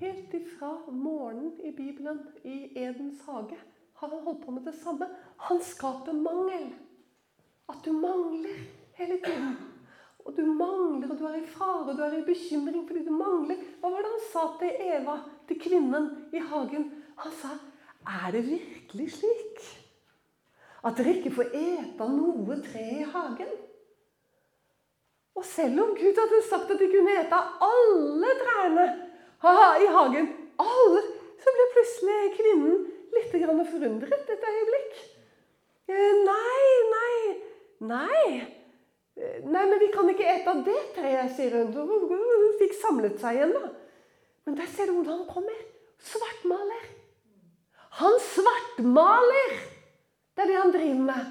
Helt 0.03 0.33
ifra 0.33 0.71
morgenen 0.91 1.59
i 1.61 1.71
Bibelen, 1.71 2.17
i 2.43 2.79
Edens 2.81 3.21
hage, 3.25 3.55
har 3.93 4.09
han 4.09 4.23
holdt 4.25 4.41
på 4.45 4.51
med 4.51 4.65
det 4.65 4.73
samme. 4.75 5.07
Han 5.37 5.61
skaper 5.63 6.17
mangel. 6.17 6.65
At 7.69 7.85
du 7.85 7.93
mangler 7.93 8.57
hele 8.97 9.19
tiden. 9.23 9.53
Og 10.25 10.35
du 10.35 10.41
mangler, 10.45 11.11
og 11.11 11.19
du 11.19 11.23
er 11.29 11.37
i 11.39 11.45
fare, 11.45 11.85
og 11.91 11.95
du 11.97 12.03
er 12.03 12.17
i 12.17 12.25
bekymring 12.25 12.87
fordi 12.87 13.05
du 13.05 13.13
mangler. 13.15 13.61
Hva 13.79 13.93
var 13.93 14.03
det 14.03 14.11
han 14.11 14.25
sa 14.31 14.43
til 14.59 14.83
Eva, 14.89 15.17
til 15.47 15.61
kvinnen 15.61 16.09
i 16.33 16.41
hagen? 16.51 16.89
Han 17.23 17.31
sa, 17.31 17.55
'Er 18.03 18.31
det 18.31 18.43
virkelig 18.49 19.11
slik 19.11 19.82
at 20.83 20.97
dere 20.99 21.15
ikke 21.17 21.33
får 21.37 21.53
ete 21.55 22.07
noe 22.11 22.57
tre 22.65 22.87
i 23.01 23.05
hagen?' 23.13 23.59
Og 25.33 25.45
selv 25.45 25.79
om 25.81 25.95
Gud 25.97 26.19
hadde 26.21 26.41
sagt 26.45 26.71
at 26.71 26.79
de 26.79 26.87
kunne 26.91 27.13
ete 27.17 27.39
alle 27.67 28.33
trærne 28.43 28.85
i 29.81 29.87
hagen, 29.95 30.27
alle, 30.61 31.01
så 31.41 31.53
ble 31.55 31.65
plutselig 31.73 32.19
kvinnen 32.37 32.75
litt 33.15 33.33
forundret 33.71 34.29
et 34.29 34.45
øyeblikk. 34.51 34.99
Nei, 35.89 36.67
nei, 36.93 37.17
nei. 37.89 38.27
Nei, 39.43 39.65
men 39.65 39.75
vi 39.81 39.89
kan 39.93 40.07
ikke 40.09 40.25
ete 40.25 40.53
av 40.53 40.63
det 40.65 40.79
treet, 40.95 41.33
sier 41.35 41.57
hun. 41.59 41.73
Hun 41.73 42.55
fikk 42.61 42.77
samlet 42.77 43.19
seg 43.21 43.41
igjen, 43.41 43.53
da. 43.57 43.73
Men 44.45 44.57
der 44.57 44.69
ser 44.69 44.89
du 44.89 44.95
hvordan 44.95 45.21
han 45.21 45.29
kommer. 45.29 45.59
Svartmaler. 46.03 46.87
Han 47.99 48.17
svartmaler! 48.31 49.72
Det 50.33 50.43
er 50.43 50.49
det 50.49 50.59
han 50.59 50.73
driver 50.73 51.07
med. 51.07 51.25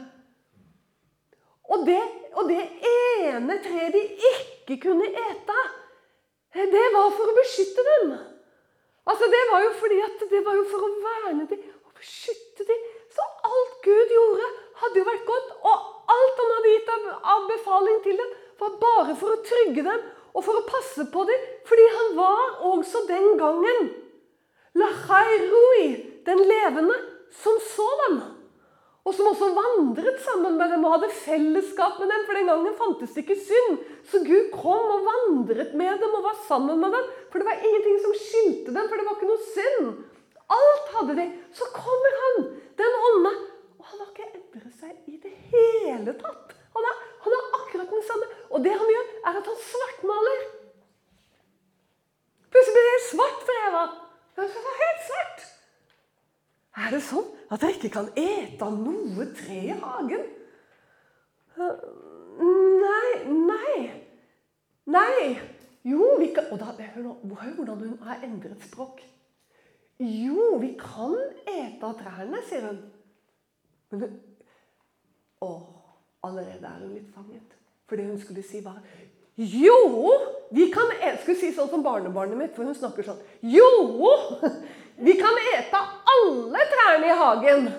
Og 1.72 1.86
det, 1.86 2.00
og 2.38 2.48
det 2.48 2.62
ene 2.88 3.58
treet 3.64 3.94
de 3.94 4.02
ikke 4.32 4.80
kunne 4.88 5.08
ete 5.08 5.62
det 6.52 6.88
var 6.92 7.12
for 7.16 7.30
å 7.30 7.36
beskytte 7.36 7.84
dem. 7.86 8.12
Altså, 9.08 9.28
Det 9.34 9.42
var 9.50 9.62
jo 9.64 9.70
fordi 9.80 10.00
at 10.04 10.24
det 10.30 10.42
var 10.46 10.56
jo 10.56 10.64
for 10.70 10.84
å 10.86 10.90
verne 11.04 11.46
dem 11.48 11.62
og 11.84 11.94
beskytte 11.98 12.66
dem. 12.68 12.82
Så 13.12 13.24
alt 13.48 13.78
Gud 13.84 14.12
gjorde, 14.16 14.48
hadde 14.82 15.00
jo 15.00 15.08
vært 15.08 15.26
godt. 15.26 15.48
Og 15.68 15.76
alt 16.16 16.42
han 16.42 16.52
hadde 16.56 16.74
gitt 16.74 16.92
av 17.34 17.48
befaling 17.50 18.02
til 18.04 18.20
dem, 18.20 18.34
var 18.60 18.76
bare 18.80 19.16
for 19.18 19.34
å 19.34 19.42
trygge 19.42 19.82
dem 19.88 20.04
og 20.32 20.44
for 20.44 20.56
å 20.56 20.66
passe 20.68 21.08
på 21.12 21.24
dem. 21.28 21.48
Fordi 21.68 21.88
han 21.96 22.14
var 22.16 22.62
også 22.72 23.04
den 23.08 23.34
gangen 23.40 23.90
Lachairui, 24.78 25.88
den 26.24 26.38
levende, 26.48 26.94
som 27.42 27.58
så 27.60 27.88
dem. 28.04 28.20
Og 29.02 29.14
som 29.16 29.26
også 29.26 29.48
vandret 29.56 30.20
sammen 30.22 30.54
med 30.60 30.70
dem 30.70 30.84
og 30.86 30.92
hadde 30.94 31.08
fellesskap 31.24 31.96
med 31.98 32.12
dem. 32.12 32.22
For 32.28 32.38
den 32.38 32.50
gangen 32.50 32.76
fantes 32.78 33.14
det 33.16 33.24
ikke 33.24 33.38
synd. 33.48 33.80
Så 34.06 34.20
Gud 34.22 34.52
kom 34.54 34.92
og 34.94 35.06
vandret 35.08 35.72
med 35.78 35.98
dem 36.02 36.14
og 36.18 36.26
var 36.28 36.36
sammen 36.46 36.78
med 36.78 36.94
dem. 36.94 37.08
For 37.32 37.42
det 37.42 37.48
var 37.48 37.64
ingenting 37.66 37.98
som 38.04 38.14
skilte 38.20 38.74
dem, 38.76 38.86
for 38.86 38.94
det 39.00 39.06
var 39.08 39.18
ikke 39.18 39.30
noe 39.32 39.48
synd. 39.56 39.88
Alt 40.58 40.92
hadde 40.94 41.16
de. 41.18 41.26
Så 41.58 41.66
kommer 41.74 42.18
han, 42.22 42.46
den 42.78 42.98
ånde. 43.08 43.32
Og 43.80 43.88
han 43.90 44.04
har 44.04 44.12
ikke 44.12 44.28
endret 44.38 44.76
seg 44.78 44.94
i 45.10 45.18
det 45.24 45.34
hele 45.50 46.14
tatt. 46.22 46.54
Han 46.76 46.86
er, 46.88 47.00
han 47.24 47.36
er 47.38 47.48
akkurat 47.58 47.90
den 47.90 48.04
samme. 48.06 48.28
Og 48.54 48.62
det 48.64 48.76
han 48.76 48.92
gjør, 48.94 49.08
er 49.24 49.40
at 49.40 49.50
han 49.50 49.58
svartmaler. 49.66 50.44
Plutselig 52.52 52.76
blir 52.78 52.88
det 52.92 53.02
svart 53.08 53.42
for 53.48 53.66
Eva. 53.66 53.82
Det 54.36 54.46
er 54.46 54.78
helt 54.84 55.04
svart. 55.08 55.44
Er 56.72 56.94
det 56.94 57.02
sånn 57.04 57.26
at 57.52 57.64
jeg 57.66 57.76
ikke 57.76 57.92
kan 57.98 58.08
ete 58.16 58.64
av 58.64 58.76
noe 58.80 59.26
tre 59.36 59.58
i 59.68 59.74
hagen? 59.76 60.22
Nei, 61.58 63.08
nei. 63.28 63.74
Nei. 64.88 65.26
Jo, 65.84 66.14
vi 66.20 66.30
kan 66.34 66.48
Og 66.54 66.60
da, 66.62 66.72
hør, 66.94 67.10
hør 67.26 67.54
hvordan 67.58 67.82
hun 67.82 67.98
har 68.06 68.22
endret 68.24 68.62
språk. 68.64 69.02
Jo, 70.02 70.56
vi 70.62 70.72
kan 70.78 71.14
ete 71.46 71.86
av 71.86 71.96
trærne, 72.00 72.40
sier 72.48 72.68
hun. 72.70 72.82
Men 73.92 74.04
hun 74.06 74.20
Å, 75.42 75.50
allerede 76.22 76.68
er 76.68 76.84
hun 76.84 76.94
litt 76.94 77.10
fanget. 77.14 77.56
For 77.90 77.98
det 77.98 78.06
hun 78.08 78.20
skulle 78.22 78.44
si, 78.46 78.62
var 78.64 78.78
Jo, 79.36 80.12
vi 80.54 80.68
kan 80.72 80.92
ete 81.00 81.18
Skulle 81.22 81.40
si 81.40 81.52
sånn 81.56 81.70
som 81.72 81.84
barnebarnet 81.84 82.38
mitt, 82.38 82.54
for 82.56 82.64
hun 82.64 82.78
snakker 82.78 83.06
sånn. 83.06 83.20
Jo, 83.42 83.68
vi 84.96 85.14
kan 85.20 85.38
ete 85.54 85.80
alle 86.14 86.66
trærne 86.74 87.08
i 87.08 87.16
hagen. 87.22 87.70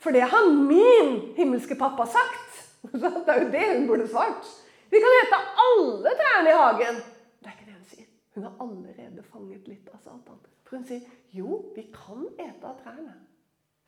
For 0.00 0.10
det 0.16 0.24
har 0.32 0.50
min 0.50 1.34
himmelske 1.36 1.74
pappa 1.74 2.06
sagt. 2.06 2.66
Det 2.92 3.28
er 3.28 3.42
jo 3.42 3.50
det 3.52 3.66
hun 3.68 3.86
burde 3.86 4.06
svart. 4.08 4.46
Vi 4.90 5.00
kan 5.02 5.16
ete 5.20 5.40
alle 5.64 6.14
trærne 6.20 6.50
i 6.50 6.56
hagen. 6.56 7.02
Det 7.40 7.50
er 7.50 7.56
ikke 7.58 7.66
det 7.66 7.74
hun 7.74 7.88
sier. 7.90 8.06
Hun 8.34 8.46
har 8.46 8.54
allerede 8.64 9.24
fanget 9.32 9.68
litt 9.68 9.90
av 9.92 10.00
Satan. 10.00 10.40
For 10.64 10.78
hun 10.78 10.86
sier 10.88 11.04
jo, 11.36 11.60
vi 11.76 11.84
kan 11.92 12.24
ete 12.40 12.64
av 12.64 12.80
trærne. 12.80 13.12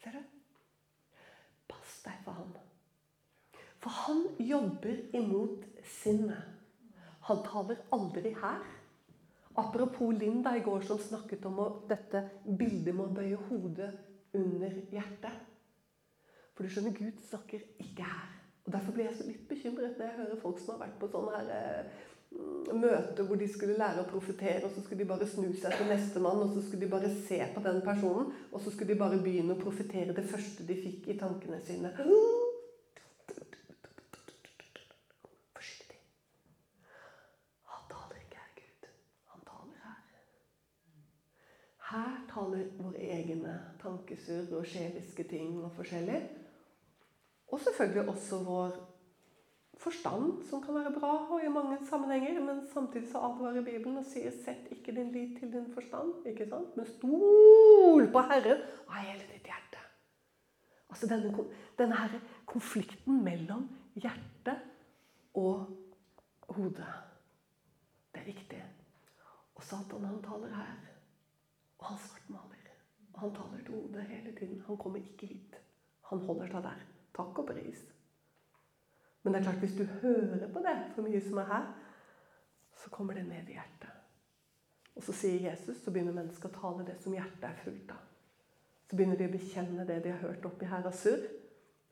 Ser 0.03 0.19
du? 0.19 0.21
Pass 1.73 1.97
deg 2.05 2.21
for 2.27 2.37
han. 2.37 2.53
For 3.83 4.03
han 4.05 4.23
jobber 4.39 5.01
imot 5.17 5.65
sinnet. 6.03 6.53
Han 7.27 7.43
taler 7.47 7.81
aldri 7.95 8.35
her. 8.37 8.63
Apropos 9.55 10.13
Linda 10.17 10.57
i 10.57 10.63
går 10.65 10.81
som 10.89 10.99
snakket 10.99 11.45
om 11.47 11.59
dette 11.89 12.23
bildet 12.45 12.95
med 12.95 13.05
å 13.05 13.17
bøye 13.17 13.41
hodet 13.49 13.91
under 14.35 14.79
hjertet. 14.93 15.43
For 16.53 16.65
du 16.65 16.73
skjønner, 16.73 16.95
Gud 16.97 17.21
snakker 17.29 17.65
ikke 17.81 18.07
her. 18.07 18.31
Og 18.65 18.73
Derfor 18.73 18.95
blir 18.95 19.09
jeg 19.09 19.19
så 19.19 19.27
litt 19.27 19.45
bekymret 19.49 19.99
når 19.99 20.07
jeg 20.07 20.19
hører 20.21 20.41
folk 20.41 20.61
som 20.63 20.77
har 20.77 20.87
vært 20.87 20.99
på 21.01 21.11
sånne 21.13 21.37
her, 21.37 21.53
eh, 21.57 22.09
møter 22.73 23.27
hvor 23.29 23.37
de 23.37 23.49
skulle 23.51 23.77
lære 23.77 24.05
å 24.05 24.09
profetere, 24.09 24.63
og 24.65 24.73
så 24.73 24.85
skulle 24.85 25.03
de 25.03 25.09
bare 25.11 25.29
snu 25.29 25.51
seg 25.53 25.75
til 25.77 25.91
nestemann, 25.91 26.45
og 26.45 26.55
så 26.55 26.63
skulle 26.65 26.87
de 26.87 26.93
bare 26.95 27.11
se 27.27 27.41
på 27.55 27.65
den 27.65 27.83
personen, 27.85 28.31
og 28.53 28.63
så 28.63 28.73
skulle 28.73 28.95
de 28.95 29.01
bare 29.03 29.21
begynne 29.21 29.57
å 29.57 29.61
profetere 29.61 30.17
det 30.17 30.25
første 30.31 30.65
de 30.69 30.79
fikk 30.79 31.11
i 31.13 31.19
tankene 31.21 31.61
sine. 31.67 31.93
Taler 42.33 42.71
våre 42.79 43.03
egne 43.17 43.55
tankesurr 43.83 44.53
og 44.59 44.67
sjeliske 44.67 45.27
ting 45.29 45.59
og 45.63 45.73
forskjellig. 45.77 46.23
Og 47.53 47.61
selvfølgelig 47.61 48.09
også 48.09 48.39
vår 48.47 48.77
forstand, 49.83 50.43
som 50.49 50.63
kan 50.63 50.75
være 50.75 50.95
bra 51.01 51.13
og 51.35 51.45
i 51.45 51.49
mange 51.53 51.79
sammenhenger. 51.89 52.41
Men 52.41 52.67
samtidig 52.73 53.11
så 53.11 53.19
advarer 53.19 53.65
Bibelen 53.65 53.97
og 53.97 54.07
sier 54.07 54.31
'sett 54.31 54.71
ikke 54.71 54.95
din 54.97 55.13
lit 55.13 55.39
til 55.39 55.53
din 55.53 55.75
forstand'. 55.77 56.29
ikke 56.29 56.49
sant? 56.49 56.77
Men 56.77 56.87
stol 56.87 58.13
på 58.13 58.21
Herren 58.21 58.63
av 58.89 58.95
hele 58.95 59.25
ditt 59.33 59.51
hjerte. 59.51 59.81
Altså 60.91 61.07
denne, 61.07 61.45
denne 61.79 61.97
her 61.97 62.21
konflikten 62.47 63.25
mellom 63.25 63.69
hjerte 63.95 64.57
og 65.35 65.67
hode. 66.49 66.87
Det 68.15 68.21
er 68.21 68.25
viktig. 68.25 68.65
Og 69.55 69.63
Satan 69.63 70.05
han 70.05 70.23
taler 70.23 70.55
her. 70.55 70.92
Og 71.83 71.89
han 71.89 71.99
svartmaler. 71.99 72.69
Og 73.13 73.21
han 73.21 73.33
taler 73.35 73.65
til 73.65 73.75
hodet 73.75 74.05
hele 74.07 74.37
tiden. 74.39 74.61
Han 74.69 74.79
kommer 74.79 75.03
ikke 75.03 75.27
hit. 75.33 75.57
Han 76.13 76.23
holder 76.29 76.53
seg 76.53 76.63
der. 76.69 76.85
Takk 77.17 77.43
og 77.43 77.49
pris. 77.51 77.83
Men 79.23 79.35
det 79.35 79.41
er 79.41 79.49
klart, 79.49 79.59
hvis 79.65 79.75
du 79.79 79.85
hører 79.85 80.47
på 80.53 80.63
det 80.63 80.77
for 80.95 81.07
mye 81.07 81.21
som 81.27 81.43
er 81.43 81.51
her, 81.51 81.67
så 82.85 82.91
kommer 82.91 83.19
det 83.19 83.27
ned 83.27 83.51
i 83.51 83.59
hjertet. 83.59 83.91
Og 84.95 85.03
så 85.03 85.15
sier 85.17 85.51
Jesus, 85.51 85.83
så 85.83 85.91
begynner 85.91 86.15
mennesket 86.15 86.51
å 86.51 86.61
tale 86.61 86.87
det 86.87 86.99
som 87.03 87.15
hjertet 87.17 87.47
er 87.49 87.61
fullt 87.65 87.93
av. 87.95 88.03
Så 88.91 88.97
begynner 88.97 89.19
de 89.19 89.27
å 89.27 89.33
bekjenne 89.33 89.87
det 89.89 90.03
de 90.05 90.15
har 90.15 90.23
hørt 90.23 90.47
oppi 90.47 90.69
her 90.69 90.87
av 90.87 90.95
surr. 90.97 91.23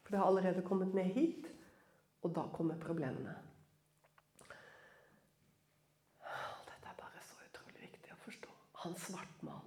For 0.02 0.12
det 0.12 0.20
har 0.20 0.30
allerede 0.30 0.66
kommet 0.66 0.94
ned 0.94 1.11
hit. 1.14 1.49
Og 2.23 2.35
da 2.37 2.44
kommer 2.52 2.78
problemene. 2.82 3.37
Dette 6.68 6.92
er 6.92 6.99
bare 6.99 7.25
så 7.25 7.40
utrolig 7.47 7.87
viktig 7.87 8.12
å 8.12 8.20
forstå. 8.26 8.56
Han 8.85 8.99
svartmaler. 9.06 9.60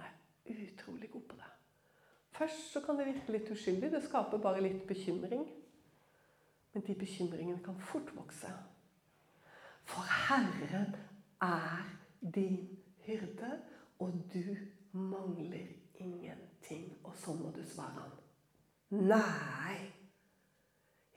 Han 0.00 0.56
er 0.56 0.72
utrolig 0.72 1.10
god 1.10 1.22
på 1.28 1.36
det. 1.36 1.50
Først 2.32 2.72
så 2.72 2.80
kan 2.80 2.98
det 2.98 3.06
virke 3.06 3.32
litt 3.32 3.50
uskyldig. 3.52 3.90
Det 3.92 4.02
skaper 4.06 4.40
bare 4.42 4.62
litt 4.64 4.86
bekymring. 4.88 5.44
Men 6.72 6.84
de 6.86 6.94
bekymringene 6.94 7.60
kan 7.64 7.80
fort 7.80 8.12
vokse. 8.16 8.48
For 9.84 10.06
Herren 10.28 10.94
er 11.42 11.82
din 12.34 12.78
hyrde, 13.04 13.58
og 13.98 14.12
du 14.32 14.56
mangler 14.92 15.68
ingenting. 16.00 16.88
Og 17.04 17.16
sånn 17.20 17.42
må 17.42 17.52
du 17.52 17.60
svare 17.68 18.06
han. 18.06 18.16
Nei, 18.92 19.76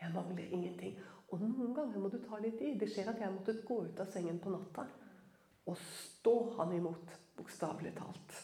jeg 0.01 0.12
mangler 0.13 0.51
ingenting. 0.51 1.00
Og 1.32 1.41
noen 1.41 1.74
ganger 1.75 2.00
må 2.00 2.12
du 2.12 2.20
ta 2.24 2.39
litt 2.44 2.62
i. 2.62 2.75
Det 2.79 2.89
skjer 2.91 3.13
at 3.13 3.22
jeg 3.24 3.34
måtte 3.34 3.58
gå 3.65 3.82
ut 3.88 4.03
av 4.03 4.12
sengen 4.12 4.39
på 4.44 4.53
natta 4.53 4.86
og 5.65 5.77
stå 5.82 6.34
han 6.60 6.75
imot, 6.77 7.15
bokstavelig 7.38 7.96
talt. 7.98 8.36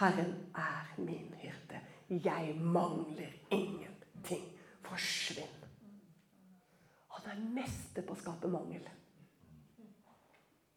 Herren 0.00 0.34
er 0.54 0.94
min 0.98 1.34
hyrde. 1.42 1.80
Jeg 2.08 2.54
mangler 2.56 3.32
ingenting. 3.50 4.46
Forsvinn. 4.82 5.56
Han 7.08 7.28
er 7.30 7.42
mester 7.54 8.06
på 8.06 8.16
å 8.16 8.20
skape 8.22 8.48
mangel. 8.48 8.88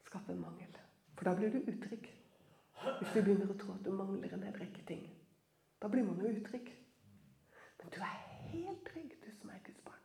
Skape 0.03 0.35
mangel. 0.35 0.75
For 1.15 1.29
da 1.29 1.37
blir 1.39 1.55
du 1.55 1.71
utrygg. 1.71 2.11
Hvis 2.83 3.15
du 3.15 3.21
begynner 3.21 3.47
å 3.47 3.57
tro 3.57 3.77
at 3.77 3.85
du 3.85 3.93
mangler 3.95 4.35
en 4.35 4.43
hel 4.43 4.59
rekke 4.59 4.83
ting. 4.91 5.07
Da 5.79 5.87
blir 5.87 6.03
man 6.03 6.19
jo 6.19 6.35
utrygg. 6.35 6.73
Men 7.79 7.95
du 7.95 7.99
er 8.03 8.21
helt 8.51 8.83
trygg, 8.91 9.15
du 9.23 9.31
som 9.31 9.55
er 9.55 9.63
Guds 9.63 9.83
barn. 9.87 10.03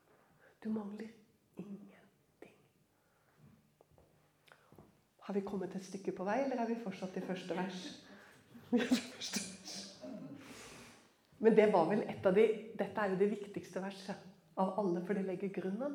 Du 0.62 0.70
mangler 0.70 1.10
ingenting. 1.56 2.54
Har 5.26 5.34
vi 5.34 5.42
kommet 5.46 5.75
et 5.75 5.87
stykke 5.87 6.14
på 6.14 6.26
vei, 6.26 6.44
eller 6.44 6.62
er 6.62 6.70
vi 6.70 6.84
fortsatt 6.84 7.18
i 7.18 7.26
første 7.26 7.58
vers? 7.58 7.88
Men 11.38 11.54
det 11.54 11.72
var 11.72 11.87
vel 11.88 12.02
et 12.10 12.26
av 12.26 12.34
de 12.34 12.46
Dette 12.78 13.00
er 13.00 13.12
jo 13.12 13.20
det 13.20 13.30
viktigste 13.30 13.82
verset 13.82 14.16
av 14.58 14.78
alle, 14.80 15.00
for 15.06 15.14
det 15.14 15.26
legger 15.26 15.54
grunnen. 15.54 15.94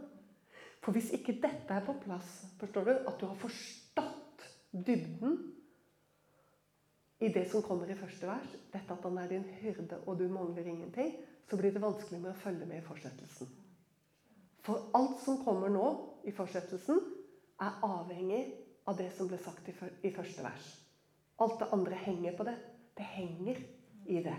For 0.84 0.96
hvis 0.96 1.12
ikke 1.16 1.40
dette 1.44 1.72
er 1.76 1.84
på 1.86 1.96
plass, 2.04 2.30
forstår 2.60 2.88
du, 2.88 2.94
at 3.08 3.20
du 3.20 3.26
har 3.28 3.40
forstått 3.40 4.48
dybden 4.72 5.38
i 7.24 7.30
det 7.32 7.46
som 7.52 7.64
kommer 7.64 7.88
i 7.92 7.96
første 7.96 8.28
vers, 8.28 8.56
dette 8.74 8.96
at 8.96 9.06
han 9.08 9.20
er 9.22 9.30
din 9.32 9.46
hyrde 9.62 10.02
og 10.04 10.18
du 10.20 10.26
mangler 10.32 10.68
ingenting, 10.68 11.14
så 11.48 11.60
blir 11.60 11.72
det 11.72 11.84
vanskelig 11.84 12.20
med 12.20 12.34
å 12.34 12.40
følge 12.40 12.68
med 12.68 12.82
i 12.82 12.86
fortsettelsen. 12.88 13.52
For 14.64 14.90
alt 14.96 15.20
som 15.24 15.44
kommer 15.44 15.72
nå 15.72 15.88
i 16.28 16.32
fortsettelsen, 16.36 17.00
er 17.64 17.84
avhengig 17.86 18.44
av 18.88 18.98
det 19.00 19.12
som 19.16 19.28
ble 19.30 19.40
sagt 19.40 19.70
i 19.70 20.12
første 20.12 20.44
vers. 20.44 20.83
Alt 21.44 21.60
det 21.60 21.72
andre 21.76 22.00
henger 22.06 22.38
på 22.38 22.48
det. 22.48 22.56
Det 22.96 23.04
henger 23.04 23.60
i 24.06 24.22
det. 24.24 24.36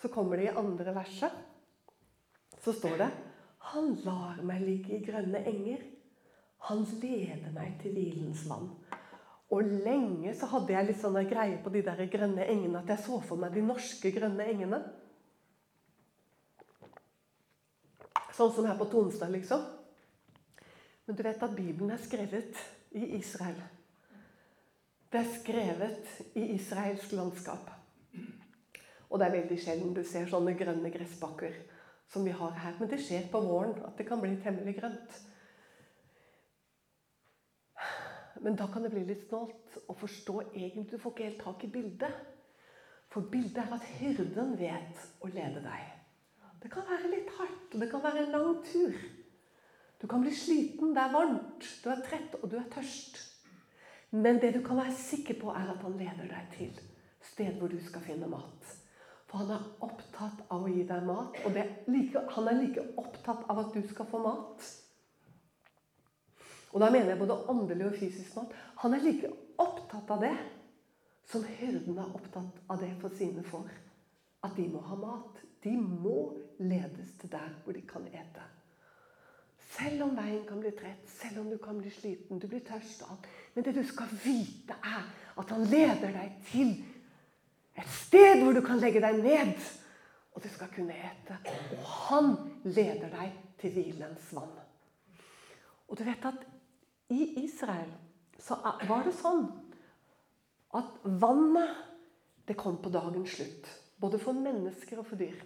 Så 0.00 0.08
kommer 0.12 0.36
det 0.36 0.50
i 0.50 0.56
andre 0.56 0.94
verset. 0.94 1.32
Så 2.60 2.72
står 2.72 2.98
det 2.98 3.08
Han 3.72 3.94
lar 4.04 4.42
meg 4.46 4.62
ligge 4.62 4.96
i 4.96 5.04
grønne 5.04 5.40
enger. 5.46 5.82
Han 6.68 6.84
leder 7.02 7.52
meg 7.54 7.78
til 7.82 7.94
hvilens 7.94 8.44
vann. 8.48 8.70
Og 9.48 9.64
lenge 9.64 10.34
så 10.36 10.48
hadde 10.50 10.74
jeg 10.74 10.88
litt 10.90 11.00
sånn 11.00 11.18
greie 11.28 11.58
på 11.64 11.72
de 11.72 11.82
der 11.86 12.02
grønne 12.12 12.44
engene 12.44 12.82
at 12.82 12.90
jeg 12.92 13.04
så 13.06 13.20
for 13.24 13.40
meg 13.40 13.54
de 13.54 13.64
norske 13.64 14.12
grønne 14.12 14.44
engene. 14.52 14.82
Sånn 18.36 18.52
som 18.54 18.68
her 18.68 18.76
på 18.78 18.86
Tonstad, 18.92 19.32
liksom. 19.34 19.64
Men 21.06 21.16
du 21.16 21.24
vet 21.24 21.42
at 21.42 21.56
Bibelen 21.56 21.90
er 21.94 22.02
skrevet 22.04 22.60
i 22.94 23.16
Israel. 23.16 23.58
Det 25.12 25.20
er 25.20 25.34
skrevet 25.40 26.08
i 26.36 26.42
israelsk 26.54 27.12
landskap. 27.16 27.70
Og 29.08 29.18
det 29.18 29.26
er 29.26 29.36
veldig 29.38 29.56
sjelden 29.62 29.94
du 29.96 30.02
ser 30.04 30.28
sånne 30.28 30.52
grønne 30.58 30.90
gressbakker 30.92 31.54
som 32.12 32.26
vi 32.26 32.34
har 32.36 32.52
her. 32.60 32.74
Men 32.80 32.90
det 32.90 33.00
skjer 33.00 33.30
på 33.32 33.40
våren 33.40 33.78
at 33.88 33.96
det 33.96 34.04
kan 34.08 34.20
bli 34.20 34.34
temmelig 34.42 34.76
grønt. 34.80 35.16
Men 38.44 38.58
da 38.58 38.68
kan 38.70 38.84
det 38.84 38.92
bli 38.92 39.06
litt 39.08 39.24
snålt 39.26 39.78
å 39.88 39.96
forstå 39.98 40.34
egentlig 40.52 40.92
Du 40.92 41.00
får 41.02 41.14
ikke 41.14 41.24
helt 41.30 41.40
tak 41.42 41.64
i 41.64 41.70
bildet. 41.72 42.18
For 43.08 43.24
bildet 43.32 43.62
er 43.64 43.72
at 43.78 43.88
hyrden 43.98 44.52
vet 44.60 45.06
å 45.24 45.32
lede 45.32 45.64
deg. 45.64 45.94
Det 46.60 46.68
kan 46.72 46.84
være 46.84 47.08
litt 47.14 47.32
hardt, 47.38 47.72
og 47.72 47.80
det 47.80 47.88
kan 47.90 48.02
være 48.04 48.26
en 48.26 48.34
lang 48.34 48.60
tur. 48.66 48.94
Du 49.98 50.06
kan 50.06 50.20
bli 50.22 50.34
sliten, 50.34 50.92
det 50.94 51.02
er 51.02 51.14
varmt, 51.14 51.64
du 51.82 51.88
er 51.90 52.02
trett, 52.04 52.36
og 52.42 52.50
du 52.50 52.58
er 52.58 52.68
tørst. 52.70 53.18
Men 54.10 54.40
det 54.40 54.54
du 54.54 54.62
kan 54.64 54.80
være 54.80 54.94
sikker 54.96 55.36
på, 55.40 55.52
er 55.52 55.72
at 55.74 55.82
han 55.84 55.96
leder 56.00 56.28
deg 56.30 56.52
til 56.56 56.76
sted 57.28 57.58
hvor 57.60 57.68
du 57.68 57.78
skal 57.84 58.04
finne 58.04 58.28
mat. 58.30 58.74
For 59.28 59.42
han 59.42 59.50
er 59.52 59.64
opptatt 59.84 60.44
av 60.48 60.64
å 60.64 60.70
gi 60.72 60.84
deg 60.88 61.04
mat, 61.04 61.36
og 61.44 61.56
like, 61.92 62.22
han 62.34 62.48
er 62.48 62.60
like 62.62 62.84
opptatt 63.00 63.44
av 63.52 63.60
at 63.64 63.74
du 63.74 63.82
skal 63.90 64.08
få 64.08 64.20
mat. 64.24 64.68
Og 66.72 66.80
da 66.80 66.88
mener 66.92 67.12
jeg 67.12 67.20
både 67.20 67.36
åndelig 67.52 67.86
og 67.88 67.98
fysisk 68.00 68.38
mat. 68.38 68.54
Han 68.84 68.96
er 68.96 69.04
like 69.04 69.32
opptatt 69.60 70.10
av 70.14 70.24
det 70.24 70.34
som 71.28 71.44
hyrden 71.44 71.98
er 72.00 72.16
opptatt 72.16 72.60
av 72.72 72.80
det 72.80 72.94
for 73.02 73.12
sine 73.20 73.44
får. 73.44 73.68
At 74.44 74.56
de 74.56 74.68
må 74.72 74.80
ha 74.88 74.96
mat. 74.96 75.42
De 75.64 75.74
må 75.76 76.32
ledes 76.60 77.16
til 77.20 77.32
der 77.32 77.52
hvor 77.64 77.76
de 77.76 77.84
kan 77.88 78.06
ete. 78.08 78.44
Selv 79.68 80.06
om 80.06 80.14
veien 80.16 80.44
kan 80.48 80.60
bli 80.62 80.70
trett, 80.76 81.02
selv 81.12 81.42
om 81.42 81.50
du 81.50 81.58
kan 81.60 81.76
bli 81.80 81.90
sliten, 81.92 82.38
du 82.40 82.46
blir 82.48 82.64
tørst 82.64 83.02
og 83.04 83.12
alt. 83.14 83.26
Men 83.54 83.66
det 83.66 83.74
du 83.76 83.82
skal 83.86 84.12
vite, 84.22 84.76
er 84.80 85.04
at 85.38 85.52
han 85.52 85.66
leder 85.68 86.14
deg 86.14 86.38
til 86.48 86.72
et 87.78 87.90
sted 87.94 88.42
hvor 88.42 88.56
du 88.56 88.62
kan 88.64 88.80
legge 88.80 89.02
deg 89.04 89.20
ned, 89.22 89.52
og 90.34 90.42
du 90.42 90.48
skal 90.50 90.70
kunne 90.72 90.96
ete. 90.96 91.36
Og 91.76 91.84
han 92.08 92.32
leder 92.64 93.12
deg 93.12 93.36
til 93.60 93.74
hvilens 93.76 94.32
vann. 94.34 94.56
Og 95.88 95.98
du 95.98 96.04
vet 96.06 96.24
at 96.28 96.46
i 97.12 97.44
Israel 97.44 97.90
så 98.38 98.58
var 98.62 99.04
det 99.06 99.14
sånn 99.18 99.46
at 100.78 100.98
vannet 101.20 101.84
det 102.48 102.56
kom 102.56 102.78
på 102.80 102.92
dagens 102.92 103.36
slutt. 103.36 103.68
Både 103.98 104.20
for 104.22 104.36
mennesker 104.36 105.00
og 105.00 105.08
for 105.08 105.20
dyr. 105.20 105.38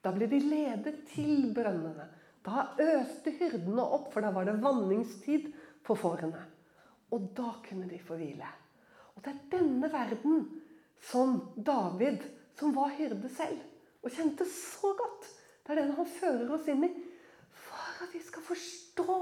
Da 0.00 0.12
ble 0.14 0.28
de 0.30 0.38
ledet 0.40 0.94
til 1.10 1.50
brønnene. 1.54 2.06
Da 2.46 2.70
øste 2.80 3.34
hyrdene 3.36 3.84
opp, 3.84 4.08
for 4.14 4.24
da 4.24 4.32
var 4.32 4.48
det 4.48 4.60
vanningstid 4.62 5.50
for 5.84 5.98
fårene. 6.00 6.40
Og 7.12 7.30
da 7.36 7.52
kunne 7.66 7.88
de 7.90 7.98
få 8.00 8.16
hvile. 8.20 8.48
Og 9.16 9.24
det 9.24 9.34
er 9.34 9.46
denne 9.58 9.90
verden 9.92 10.46
som 11.10 11.40
David, 11.56 12.22
som 12.56 12.72
var 12.76 12.94
hyrde 12.96 13.28
selv, 13.32 13.60
og 14.00 14.12
kjente 14.14 14.46
så 14.48 14.94
godt 14.96 15.28
Det 15.60 15.74
er 15.74 15.84
den 15.84 15.92
han 15.94 16.06
fører 16.08 16.48
oss 16.56 16.68
inn 16.72 16.82
i 16.82 16.88
for 17.52 18.04
at 18.04 18.14
vi 18.14 18.20
skal 18.24 18.42
forstå. 18.42 19.16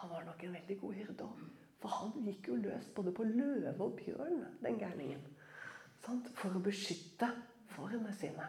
Han 0.00 0.10
var 0.10 0.24
nok 0.26 0.42
en 0.42 0.56
veldig 0.56 0.76
god 0.80 0.96
hyrde 0.96 1.26
òg. 1.26 1.42
For 1.82 1.92
han 2.00 2.14
gikk 2.24 2.48
jo 2.50 2.56
løs 2.58 2.88
både 2.96 3.12
på 3.14 3.26
løve 3.28 3.84
og 3.84 3.98
bjørn, 4.00 4.40
den 4.64 4.78
gærningen. 4.80 5.22
For 6.02 6.56
å 6.56 6.62
beskytte 6.64 7.28
fårene 7.76 8.14
sine. 8.16 8.48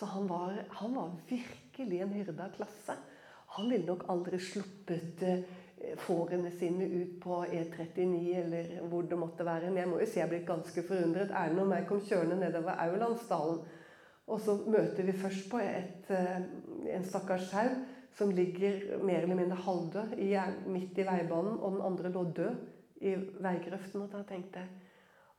Så 0.00 0.06
han 0.06 0.28
var, 0.28 0.54
han 0.68 0.94
var, 0.96 1.10
virkelig 1.28 2.00
en 2.00 2.12
hyrde 2.16 2.44
av 2.44 2.54
klasse. 2.56 2.94
Han 3.56 3.66
ville 3.68 3.84
nok 3.84 4.06
aldri 4.08 4.38
sluppet 4.40 5.24
fårene 6.00 6.48
sine 6.56 6.86
ut 6.88 7.18
på 7.20 7.42
E39 7.44 8.20
eller 8.40 8.70
hvor 8.88 9.04
det 9.10 9.18
måtte 9.20 9.44
være. 9.44 9.68
Men 9.68 9.82
jeg 9.82 9.90
må 9.90 9.98
jo 10.00 10.06
si 10.08 10.22
jeg 10.22 10.30
ble 10.30 10.38
ganske 10.48 10.84
forundret. 10.88 11.34
Erlend 11.36 11.66
og 11.66 11.68
meg 11.74 11.84
kom 11.88 12.00
kjørende 12.00 12.38
nedover 12.40 12.80
Aulandsdalen. 12.86 13.60
Og 14.30 14.40
så 14.40 14.54
møter 14.64 15.04
vi 15.04 15.16
først 15.20 15.50
på 15.52 15.60
et, 15.60 16.08
en 16.08 17.04
stakkars 17.04 17.50
sau 17.50 17.68
som 18.16 18.32
ligger 18.32 19.02
mer 19.04 19.26
eller 19.26 19.36
mindre 19.36 19.60
halvdød 19.66 20.16
midt 20.72 20.98
i 20.98 21.06
veibanen, 21.06 21.58
og 21.60 21.76
den 21.76 21.84
andre 21.90 22.14
lå 22.16 22.24
død 22.40 22.56
i 23.04 23.14
veigrøften. 23.36 24.06
Og 24.06 24.10
da 24.16 24.24
tenkte 24.24 24.64
jeg 24.64 24.72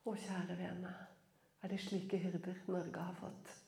å, 0.06 0.14
kjære 0.14 0.62
vene, 0.62 0.94
er 1.66 1.74
det 1.74 1.82
slike 1.82 2.22
hyrder 2.22 2.62
Norge 2.70 3.10
har 3.10 3.18
fått? 3.18 3.61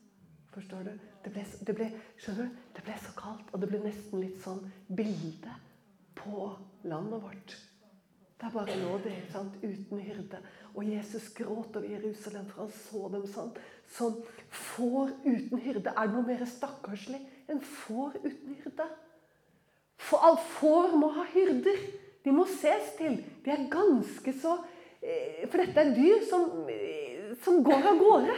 Forstår 0.54 0.86
du? 0.86 0.94
Det 1.24 1.32
ble, 1.34 1.44
det 1.66 1.76
ble, 1.78 1.90
skjønner 2.22 2.50
du? 2.50 2.64
Det 2.76 2.86
ble 2.86 2.96
så 3.02 3.14
kaldt, 3.18 3.54
og 3.54 3.62
det 3.62 3.70
ble 3.72 3.80
nesten 3.82 4.22
litt 4.22 4.42
sånn 4.44 4.62
bilde 4.88 5.54
på 6.20 6.50
landet 6.86 7.24
vårt. 7.24 7.56
Det 8.38 8.50
er 8.50 8.54
bare 8.58 8.76
nå 8.76 8.98
det 9.06 9.16
sant, 9.32 9.56
uten 9.64 10.02
hyrde. 10.04 10.42
Og 10.76 10.84
Jesus 10.84 11.30
gråt 11.38 11.78
over 11.80 11.88
Jerusalem, 11.88 12.46
for 12.52 12.66
han 12.66 12.74
så 12.76 13.10
dem 13.14 13.26
sånn. 13.32 13.54
Som 13.96 14.18
får 14.76 15.14
uten 15.24 15.62
hyrde. 15.64 15.94
Er 15.94 16.10
det 16.10 16.18
noe 16.18 16.28
mer 16.28 16.44
stakkarslig 16.50 17.22
enn 17.48 17.62
får 17.64 18.18
uten 18.20 18.58
hyrde? 18.60 18.88
For 20.04 20.42
får 20.60 20.98
må 21.00 21.14
ha 21.16 21.24
hyrder. 21.34 21.80
De 22.24 22.34
må 22.36 22.46
ses 22.52 22.94
til. 23.00 23.22
De 23.46 23.54
er 23.54 23.70
ganske 23.72 24.36
så 24.42 24.58
eh, 25.00 25.48
For 25.48 25.64
dette 25.64 25.80
er 25.80 25.96
dyr 25.96 26.28
som, 26.28 26.68
eh, 26.72 27.32
som 27.46 27.64
går 27.64 27.90
av 27.94 28.02
gårde. 28.02 28.36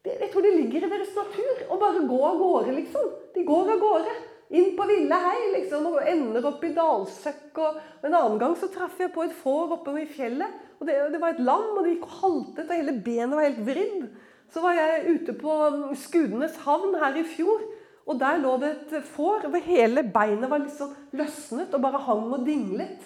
Jeg 0.00 0.30
tror 0.32 0.44
det 0.46 0.56
ligger 0.56 0.86
i 0.86 0.88
deres 0.88 1.12
natur 1.12 1.64
å 1.68 1.76
bare 1.80 2.06
gå 2.08 2.18
av 2.24 2.38
gårde, 2.40 2.72
liksom. 2.78 3.08
De 3.34 3.42
går 3.44 3.74
av 3.74 3.82
gårde. 3.82 4.14
Inn 4.56 4.72
på 4.74 4.86
ville 4.88 5.18
hei 5.22 5.50
liksom, 5.52 5.84
og 5.92 6.06
ender 6.08 6.46
opp 6.48 6.64
i 6.64 6.72
dalsøkk. 6.74 7.60
Og 7.60 8.06
en 8.08 8.16
annen 8.16 8.38
gang 8.40 8.56
så 8.58 8.70
traff 8.72 8.96
jeg 8.98 9.12
på 9.14 9.26
et 9.26 9.36
får 9.42 9.76
oppe 9.76 9.94
i 10.00 10.08
fjellet. 10.08 10.56
og 10.80 10.88
det, 10.88 10.96
det, 11.12 11.20
var 11.20 11.36
et 11.36 11.44
lam, 11.44 11.68
og 11.76 11.84
det 11.84 11.94
gikk 11.94 12.08
og 12.08 12.16
haltet, 12.22 12.64
og 12.64 12.74
hele 12.80 12.96
benet 13.04 13.36
var 13.36 13.46
helt 13.46 13.62
vridd. 13.68 14.08
Så 14.50 14.64
var 14.64 14.74
jeg 14.74 15.18
ute 15.18 15.36
på 15.38 15.58
Skudenes 16.00 16.56
havn 16.64 16.96
her 16.98 17.20
i 17.20 17.26
fjor, 17.36 17.62
og 18.08 18.18
der 18.18 18.40
lå 18.42 18.56
det 18.58 18.72
et 18.88 19.12
får 19.12 19.46
hvor 19.52 19.68
hele 19.68 20.02
beinet 20.02 20.50
var 20.50 20.64
liksom 20.64 20.96
løsnet 21.14 21.76
og 21.76 21.84
bare 21.84 22.00
hang 22.08 22.32
og 22.32 22.48
dinglet. 22.48 23.04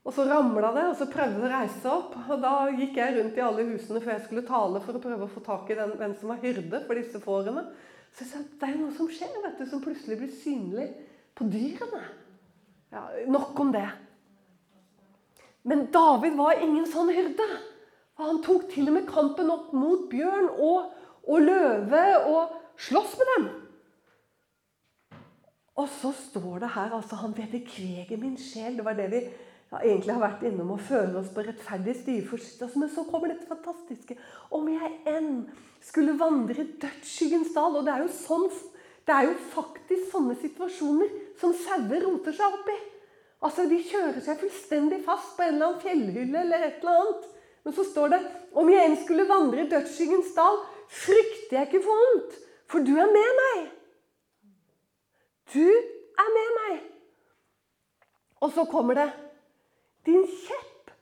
Og 0.00 0.14
så 0.16 0.24
ramla 0.24 0.70
det, 0.72 0.86
og 0.88 0.96
så 0.96 1.08
prøvde 1.12 1.42
det 1.42 1.48
å 1.50 1.52
reise 1.52 1.80
seg 1.82 1.92
opp. 1.92 2.14
Og 2.32 2.40
da 2.40 2.54
gikk 2.72 2.96
jeg 2.96 3.16
rundt 3.18 3.36
i 3.36 3.44
alle 3.44 3.66
husene 3.68 4.00
før 4.00 4.14
jeg 4.14 4.24
skulle 4.26 4.46
tale 4.48 4.80
for 4.84 4.96
å 4.96 5.02
prøve 5.02 5.26
å 5.26 5.32
få 5.32 5.42
tak 5.44 5.72
i 5.72 5.76
den, 5.76 5.92
hvem 6.00 6.14
som 6.16 6.32
var 6.32 6.40
hyrde 6.44 6.80
for 6.86 7.00
disse 7.00 7.20
fårene. 7.24 7.66
Så 8.14 8.24
jeg 8.24 8.30
sa, 8.30 8.40
Det 8.60 8.68
er 8.68 8.78
noe 8.80 8.94
som 8.96 9.10
skjer, 9.12 9.34
vet 9.44 9.60
du, 9.60 9.66
som 9.68 9.82
plutselig 9.84 10.16
blir 10.22 10.32
synlig 10.40 10.88
på 11.36 11.46
dyrene. 11.52 12.00
Ja, 12.94 13.04
Nok 13.28 13.60
om 13.60 13.74
det. 13.76 13.88
Men 15.68 15.90
David 15.92 16.38
var 16.40 16.62
ingen 16.64 16.88
sånn 16.88 17.12
hyrde. 17.12 17.46
Han 18.20 18.40
tok 18.44 18.70
til 18.72 18.88
og 18.88 18.96
med 18.96 19.08
kampen 19.08 19.52
opp 19.52 19.74
mot 19.76 20.08
bjørn 20.10 20.48
og, 20.56 20.94
og 21.28 21.44
løve 21.44 22.04
og 22.28 22.56
slåss 22.80 23.18
med 23.20 23.30
dem. 23.34 23.46
Og 25.80 25.86
så 26.00 26.10
står 26.16 26.64
det 26.64 26.72
her 26.74 26.92
altså, 26.96 27.16
Han 27.20 27.36
vederkveger 27.36 28.20
min 28.20 28.36
sjel. 28.40 28.76
Det 28.76 28.84
var 28.84 28.96
det 28.98 29.08
vi 29.12 29.22
ja, 29.70 29.80
egentlig 29.84 30.16
har 30.16 30.24
vært 30.24 30.44
innom 30.48 30.72
å 30.74 30.80
føle 30.82 31.20
oss 31.20 31.30
på 31.30 31.44
rettferdig 31.46 31.94
stige 32.00 32.26
for 32.26 32.42
sitt. 32.42 32.58
Altså, 32.64 32.80
men 32.82 32.90
så 32.90 33.04
kommer 33.06 33.30
dette 33.30 33.46
fantastiske. 33.46 34.16
Om 34.50 34.66
jeg 34.72 34.92
enn 35.12 35.30
skulle 35.86 36.18
vandre 36.18 36.64
i 36.64 36.72
dødsskyggens 36.82 37.54
dal 37.54 37.78
Og 37.78 37.86
det 37.86 37.94
er 37.94 38.08
sånn 38.12 38.50
det 39.08 39.14
er 39.16 39.26
jo 39.26 39.36
faktisk 39.54 40.10
sånne 40.12 40.36
situasjoner 40.38 41.12
som 41.40 41.54
sauer 41.56 42.04
roter 42.04 42.34
seg 42.36 42.56
opp 42.58 42.68
i. 42.70 42.76
Altså, 43.40 43.64
De 43.70 43.78
kjører 43.82 44.20
seg 44.22 44.42
fullstendig 44.42 45.00
fast 45.06 45.32
på 45.36 45.46
en 45.46 45.56
eller 45.56 45.70
annen 45.70 45.80
fjellhylle 45.82 46.42
eller 46.44 46.66
et 46.66 46.84
eller 46.84 47.00
annet. 47.00 47.24
Men 47.64 47.76
så 47.76 47.86
står 47.88 48.12
det 48.12 48.20
om 48.60 48.70
jeg 48.70 48.86
enn 48.86 48.98
skulle 49.00 49.28
vandre 49.28 49.64
i 49.64 49.70
dødsskyggens 49.70 50.30
dal, 50.36 50.60
frykter 50.90 51.58
jeg 51.58 51.68
ikke 51.68 51.82
for 51.84 52.04
vondt, 52.04 52.36
for 52.70 52.86
du 52.86 52.92
er 52.98 53.10
med 53.14 53.34
meg. 53.40 53.66
Du 55.54 55.66
er 55.66 56.30
med 56.36 56.54
meg. 56.60 56.78
Og 58.40 58.54
så 58.54 58.64
kommer 58.70 58.96
det 58.98 59.10
din 60.06 60.26
kjepp 60.26 60.92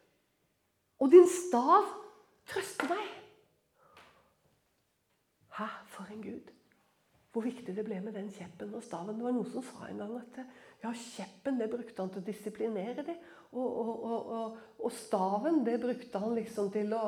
og 0.98 1.10
din 1.12 1.28
stav 1.30 1.86
trøster 2.50 2.90
meg. 2.90 3.08
Hæ, 5.58 5.68
for 5.92 6.10
en 6.12 6.22
Gud. 6.22 6.54
Hvor 7.32 7.44
viktig 7.44 7.74
det 7.76 7.84
ble 7.86 8.00
med 8.02 8.16
den 8.16 8.30
kjeppen 8.34 8.74
og 8.74 8.82
staven. 8.82 9.18
Det 9.18 9.26
var 9.26 9.34
noen 9.36 9.50
som 9.52 9.64
sa 9.66 9.88
en 9.88 10.00
gang 10.02 10.14
at 10.18 10.38
ja, 10.82 10.90
kjeppen 10.90 11.58
det 11.60 11.68
brukte 11.70 12.02
han 12.02 12.12
til 12.14 12.22
å 12.22 12.28
disiplinere 12.28 13.04
dem. 13.06 13.18
Og, 13.48 13.66
og, 13.66 14.06
og, 14.06 14.56
og, 14.78 14.92
staven 14.92 15.62
det 15.64 15.78
brukte 15.82 16.20
han 16.20 16.34
liksom 16.36 16.70
til 16.74 16.92
å 16.96 17.04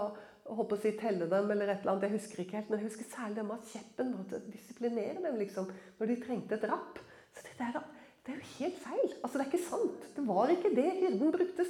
håper 0.51 0.79
å 0.79 0.81
si 0.83 0.93
telle 0.99 1.29
dem 1.31 1.51
eller 1.53 1.69
et 1.69 1.83
eller 1.83 1.95
annet. 1.95 2.07
Jeg 2.09 2.19
husker 2.19 2.43
ikke 2.43 2.59
helt, 2.59 2.71
men 2.71 2.81
jeg 2.81 2.91
husker 2.91 3.09
særlig 3.13 3.39
dem 3.39 3.53
at 3.55 3.73
kjeppen 3.73 4.13
å 4.17 4.43
disiplinere 4.49 5.25
dem 5.27 5.39
liksom, 5.41 5.71
når 5.99 6.11
de 6.11 6.21
trengte 6.25 6.57
et 6.57 6.69
rapp. 6.71 7.01
Så 7.35 7.45
det 7.47 7.59
der 7.61 7.79
det 8.27 8.35
er 8.35 8.41
jo 8.41 8.49
helt 8.59 8.81
feil. 8.83 9.13
Altså, 9.23 9.39
Det 9.39 9.45
er 9.45 9.51
ikke 9.51 9.65
sant. 9.65 10.09
Det 10.17 10.25
var 10.29 10.51
ikke 10.53 10.75
det 10.77 10.89
hyrden 11.01 11.33
brukte 11.33 11.67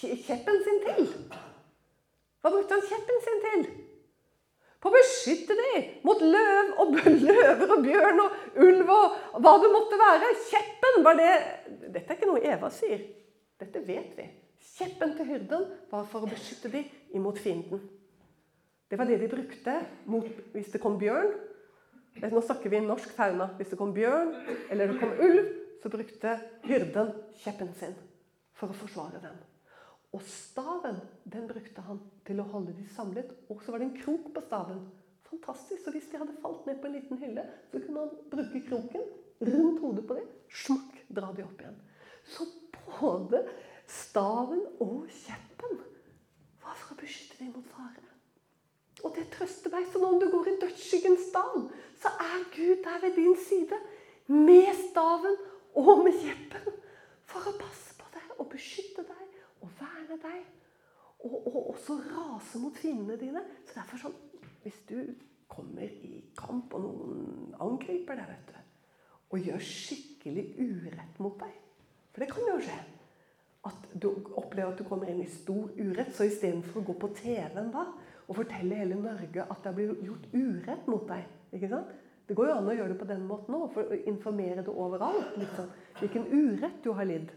kjeppen 0.00 0.62
sin 0.64 0.80
til. 0.84 1.08
Hva 2.40 2.52
brukte 2.52 2.76
han 2.76 2.86
kjeppen 2.88 3.20
sin 3.24 3.42
til? 3.44 3.66
På 4.80 4.90
å 4.90 4.92
beskytte 4.92 5.56
dem 5.56 5.84
mot 6.04 6.20
løv 6.20 6.72
og 6.82 6.96
løver 7.28 7.70
og 7.72 7.84
bjørn 7.86 8.20
og 8.20 8.58
ulv 8.66 8.90
og 8.92 9.40
hva 9.40 9.54
det 9.62 9.70
måtte 9.72 10.00
være. 10.00 10.32
Kjeppen 10.50 11.04
var 11.06 11.20
det 11.20 11.30
Dette 11.94 12.04
er 12.04 12.18
ikke 12.18 12.28
noe 12.28 12.44
Eva 12.44 12.68
sier. 12.72 13.00
Dette 13.60 13.80
vet 13.86 14.12
vi. 14.18 14.28
Kjeppen 14.74 15.14
til 15.16 15.28
hyrden 15.30 15.66
var 15.92 16.04
for 16.10 16.26
å 16.26 16.28
beskytte 16.28 16.72
dem 16.72 16.88
imot 17.16 17.40
fienden. 17.40 17.80
Det 18.90 18.98
var 19.00 19.08
det 19.08 19.20
de 19.22 19.30
brukte 19.30 19.78
mot, 20.10 20.26
hvis 20.52 20.72
det 20.72 20.80
kom 20.82 20.98
bjørn. 21.00 21.32
Nå 22.20 22.40
snakker 22.44 22.70
vi 22.70 22.84
norsk 22.84 23.14
fauna. 23.16 23.48
Hvis 23.58 23.72
det 23.72 23.78
kom 23.80 23.94
bjørn 23.94 24.34
eller 24.70 24.92
det 24.92 25.00
kom 25.00 25.14
ulv, 25.16 25.48
så 25.84 25.90
brukte 25.92 26.38
hyrden 26.64 27.10
kjeppen 27.42 27.74
sin 27.76 27.92
for 28.56 28.72
å 28.72 28.76
forsvare 28.78 29.18
dem. 29.20 29.36
Og 30.16 30.22
staven 30.24 30.96
den 31.28 31.44
brukte 31.50 31.82
han 31.84 31.98
til 32.24 32.40
å 32.40 32.46
holde 32.54 32.72
de 32.72 32.86
samlet. 32.94 33.34
Og 33.52 33.60
så 33.60 33.74
var 33.74 33.82
det 33.82 33.90
en 33.90 33.98
krok 33.98 34.30
på 34.32 34.44
staven. 34.46 34.80
Fantastisk. 35.28 35.82
Så 35.84 35.92
hvis 35.92 36.08
de 36.08 36.22
hadde 36.22 36.38
falt 36.40 36.64
ned 36.64 36.80
på 36.80 36.88
en 36.88 36.96
liten 36.96 37.20
hylle, 37.20 37.44
så 37.68 37.82
kunne 37.84 38.06
han 38.06 38.16
bruke 38.32 38.64
kroken 38.64 39.04
rundt 39.44 39.84
hodet 39.84 40.06
på 40.08 40.16
dem. 40.16 40.32
Smakk, 40.64 40.96
dra 41.20 41.32
de 41.36 41.44
opp 41.44 41.60
igjen. 41.60 41.76
Så 42.32 42.48
både 42.94 43.44
staven 43.90 44.64
og 44.80 45.04
kjeppen 45.12 45.80
var 46.64 46.80
for 46.80 46.94
å 46.94 47.00
beskytte 47.02 47.42
dem 47.42 47.52
mot 47.58 47.72
fare. 47.76 48.08
Og 49.04 49.12
det 49.18 49.26
trøster 49.34 49.74
meg. 49.74 49.90
Så 49.92 50.00
når 50.00 50.22
du 50.22 50.30
går 50.32 50.54
i 50.54 50.60
dødsskyggens 50.62 51.28
dal, 51.34 51.66
så 52.00 52.14
er 52.24 52.46
Gud 52.54 52.86
der 52.86 53.02
ved 53.04 53.18
din 53.20 53.36
side. 53.36 53.84
Med 54.32 54.70
staven 54.86 55.36
og 55.74 56.04
med 56.04 56.16
kjeppen 56.22 56.76
for 57.28 57.50
å 57.50 57.54
passe 57.58 57.96
på 57.98 58.08
deg 58.14 58.36
og 58.38 58.50
beskytte 58.52 59.04
deg 59.08 59.38
og 59.64 59.72
verne 59.80 60.18
deg. 60.22 60.42
Og, 61.24 61.34
og 61.48 61.60
også 61.72 61.96
rase 62.04 62.60
mot 62.60 62.76
fiendene 62.76 63.18
dine. 63.20 63.42
Så 63.64 63.78
derfor 63.80 64.06
sånn 64.06 64.20
Hvis 64.64 64.78
du 64.88 64.96
kommer 65.48 65.84
i 65.84 66.22
kamp, 66.38 66.72
og 66.72 66.80
noen 66.86 67.54
angriper 67.60 68.16
deg, 68.16 68.30
vet 68.30 68.48
du, 68.48 68.60
og 69.34 69.48
gjør 69.48 69.60
skikkelig 69.60 70.44
urett 70.56 71.20
mot 71.20 71.36
deg 71.40 71.52
For 72.14 72.24
det 72.24 72.30
kan 72.30 72.48
jo 72.48 72.56
skje. 72.64 72.78
At 73.68 73.86
du 73.92 74.08
opplever 74.36 74.72
at 74.72 74.80
du 74.80 74.86
kommer 74.88 75.10
inn 75.10 75.20
i 75.24 75.28
stor 75.28 75.68
urett. 75.76 76.12
Så 76.16 76.28
istedenfor 76.28 76.80
å 76.80 76.86
gå 76.88 76.96
på 77.00 77.12
TV-en 77.20 77.72
da 77.74 77.86
og 78.24 78.38
fortelle 78.38 78.78
hele 78.78 78.96
Norge 78.96 79.44
at 79.44 79.58
det 79.60 79.68
har 79.68 79.76
blitt 79.76 80.04
gjort 80.06 80.28
urett 80.32 80.86
mot 80.88 81.04
deg 81.08 81.56
ikke 81.56 81.70
sant? 81.70 81.90
Det 82.28 82.36
går 82.36 82.48
jo 82.48 82.56
an 82.56 82.68
å 82.68 82.74
gjøre 82.74 82.92
det 82.94 83.00
på 83.00 83.08
den 83.08 83.26
måten 83.28 83.56
òg, 83.58 83.66
for 83.74 83.90
å 83.92 84.00
informere 84.08 84.64
det 84.64 84.72
overalt. 84.72 85.36
Liksom. 85.40 85.68
Hvilken 86.00 86.28
urett 86.32 86.80
du 86.84 86.92
har 86.96 87.08
lidd. 87.08 87.32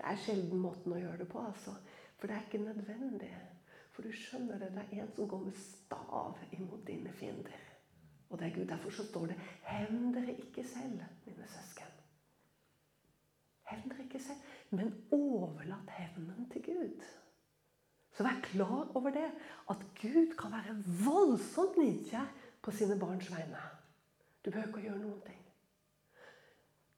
Det 0.00 0.06
er 0.10 0.18
sjelden 0.18 0.62
måten 0.62 0.96
å 0.96 0.98
gjøre 0.98 1.22
det 1.22 1.28
på, 1.30 1.42
altså. 1.44 1.76
For 2.18 2.26
det 2.26 2.36
er 2.36 2.46
ikke 2.48 2.62
nødvendig. 2.64 3.30
For 3.94 4.06
du 4.06 4.16
skjønner 4.16 4.58
det, 4.58 4.72
det 4.74 4.82
er 4.86 5.02
en 5.04 5.12
som 5.14 5.28
går 5.30 5.44
med 5.44 5.60
stav 5.60 6.40
imot 6.56 6.82
dine 6.88 7.12
fiender. 7.14 7.62
Og 8.30 8.38
det 8.38 8.46
er 8.46 8.54
Gud. 8.54 8.66
Derfor 8.70 8.90
så 8.90 9.06
står 9.06 9.26
det 9.26 9.36
'Hevn 9.62 10.14
dere 10.14 10.34
ikke 10.34 10.64
selv, 10.64 11.00
mine 11.26 11.46
søsken'. 11.46 11.96
Hevn 13.70 13.90
dere 13.90 14.04
ikke 14.04 14.22
selv, 14.22 14.38
men 14.70 14.94
overlat 15.10 15.90
hevnen 15.90 16.50
til 16.52 16.62
Gud. 16.62 17.02
Så 18.12 18.22
vær 18.22 18.40
klar 18.42 18.90
over 18.94 19.10
det, 19.10 19.30
at 19.70 19.76
Gud 20.02 20.34
kan 20.38 20.52
være 20.52 20.82
voldsomt 21.06 21.76
nidkjær 21.76 22.26
på 22.62 22.70
sine 22.70 22.98
barns 22.98 23.30
vegne. 23.30 23.60
Du 24.44 24.50
behøver 24.50 24.68
ikke 24.68 24.80
å 24.80 24.86
gjøre 24.88 25.02
noen 25.02 25.22
ting. 25.26 25.42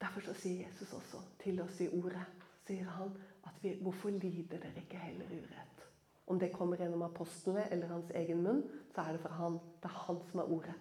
Derfor 0.02 0.24
så 0.26 0.34
sier 0.34 0.66
Jesus 0.66 0.92
også 0.98 1.20
til 1.42 1.60
oss 1.62 1.80
i 1.82 1.90
ordet 1.94 2.24
sier 2.66 2.88
han 2.96 3.12
at 3.46 3.58
vi, 3.62 3.74
hvorfor 3.82 4.14
lider 4.14 4.62
dere 4.62 4.82
ikke 4.82 5.00
heller 5.02 5.30
urett? 5.30 5.86
Om 6.30 6.38
det 6.38 6.52
kommer 6.54 6.78
gjennom 6.78 7.02
apostlene 7.06 7.66
eller 7.74 7.90
hans 7.90 8.10
egen 8.18 8.42
munn, 8.44 8.62
så 8.94 9.02
er 9.02 9.16
det 9.16 9.22
fra 9.24 9.34
han. 9.40 9.58
Det 9.82 9.90
er 9.90 9.98
han 10.06 10.20
som 10.30 10.42
er 10.42 10.52
ordet. 10.54 10.74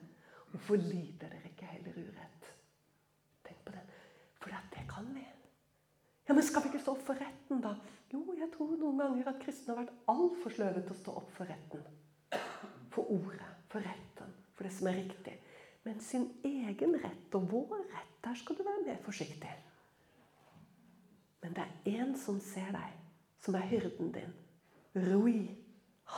Hvorfor 0.52 0.78
lider 0.78 1.32
dere 1.32 1.50
ikke 1.50 1.70
heller 1.70 1.98
urett? 1.98 2.50
Tenk 3.48 3.64
på 3.66 3.74
det. 3.76 3.82
For 4.42 4.54
det 4.76 4.86
kan 4.90 5.10
vi. 5.16 5.26
Ja, 6.28 6.34
Men 6.34 6.44
skal 6.44 6.64
vi 6.64 6.70
ikke 6.70 6.84
stå 6.84 6.94
opp 6.94 7.06
for 7.08 7.18
retten, 7.18 7.62
da? 7.64 7.74
Jo, 8.14 8.22
jeg 8.38 8.52
tror 8.54 8.76
noen 8.78 9.02
ganger 9.02 9.32
at 9.32 9.42
kristne 9.42 9.74
har 9.74 9.82
vært 9.82 10.06
altfor 10.14 10.54
sløve 10.54 10.84
til 10.84 10.94
å 10.94 11.00
stå 11.02 11.16
opp 11.24 11.34
for 11.36 11.50
retten. 11.50 11.84
For 12.94 13.10
ordet, 13.12 13.50
for 13.72 13.84
retten, 13.84 14.36
for 14.56 14.68
det 14.68 14.74
som 14.76 14.92
er 14.92 15.00
riktig. 15.02 15.36
Men 15.84 16.00
sin 16.00 16.28
egen 16.46 16.96
rett 17.02 17.36
og 17.38 17.48
vår 17.52 17.80
rett, 17.90 18.16
der 18.22 18.38
skal 18.38 18.58
du 18.58 18.64
være 18.64 18.86
mer 18.86 19.00
forsiktig. 19.02 19.54
Men 21.42 21.56
det 21.58 21.64
er 21.66 21.98
én 21.98 22.14
som 22.22 22.38
ser 22.44 22.70
deg, 22.76 22.98
som 23.42 23.58
er 23.58 23.66
hyrden 23.72 24.12
din. 24.14 24.34
Rui. 24.96 25.50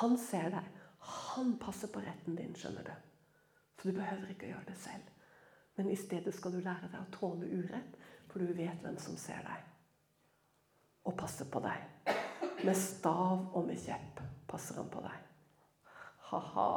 Han 0.02 0.18
ser 0.20 0.50
deg. 0.52 0.68
Han 1.04 1.56
passer 1.62 1.92
på 1.94 2.02
retten 2.04 2.36
din, 2.36 2.56
skjønner 2.56 2.88
du. 2.88 2.94
Så 3.80 3.90
du 3.90 3.96
behøver 3.96 4.32
ikke 4.34 4.50
å 4.50 4.54
gjøre 4.54 4.70
det 4.72 4.78
selv. 4.80 5.12
Men 5.78 5.90
i 5.90 5.98
stedet 5.98 6.34
skal 6.36 6.54
du 6.54 6.60
lære 6.62 6.90
deg 6.92 7.00
å 7.00 7.14
tåle 7.16 7.48
urett, 7.50 7.96
for 8.30 8.44
du 8.44 8.52
vet 8.56 8.84
hvem 8.84 8.98
som 9.02 9.16
ser 9.20 9.42
deg. 9.46 9.70
Og 11.08 11.16
passer 11.20 11.48
på 11.52 11.62
deg. 11.64 12.12
Med 12.64 12.76
stav 12.80 13.50
og 13.54 13.68
med 13.68 13.80
kjepp 13.80 14.22
passer 14.48 14.80
han 14.80 14.92
på 14.92 15.04
deg. 15.04 15.33
Ha-ha. 16.34 16.70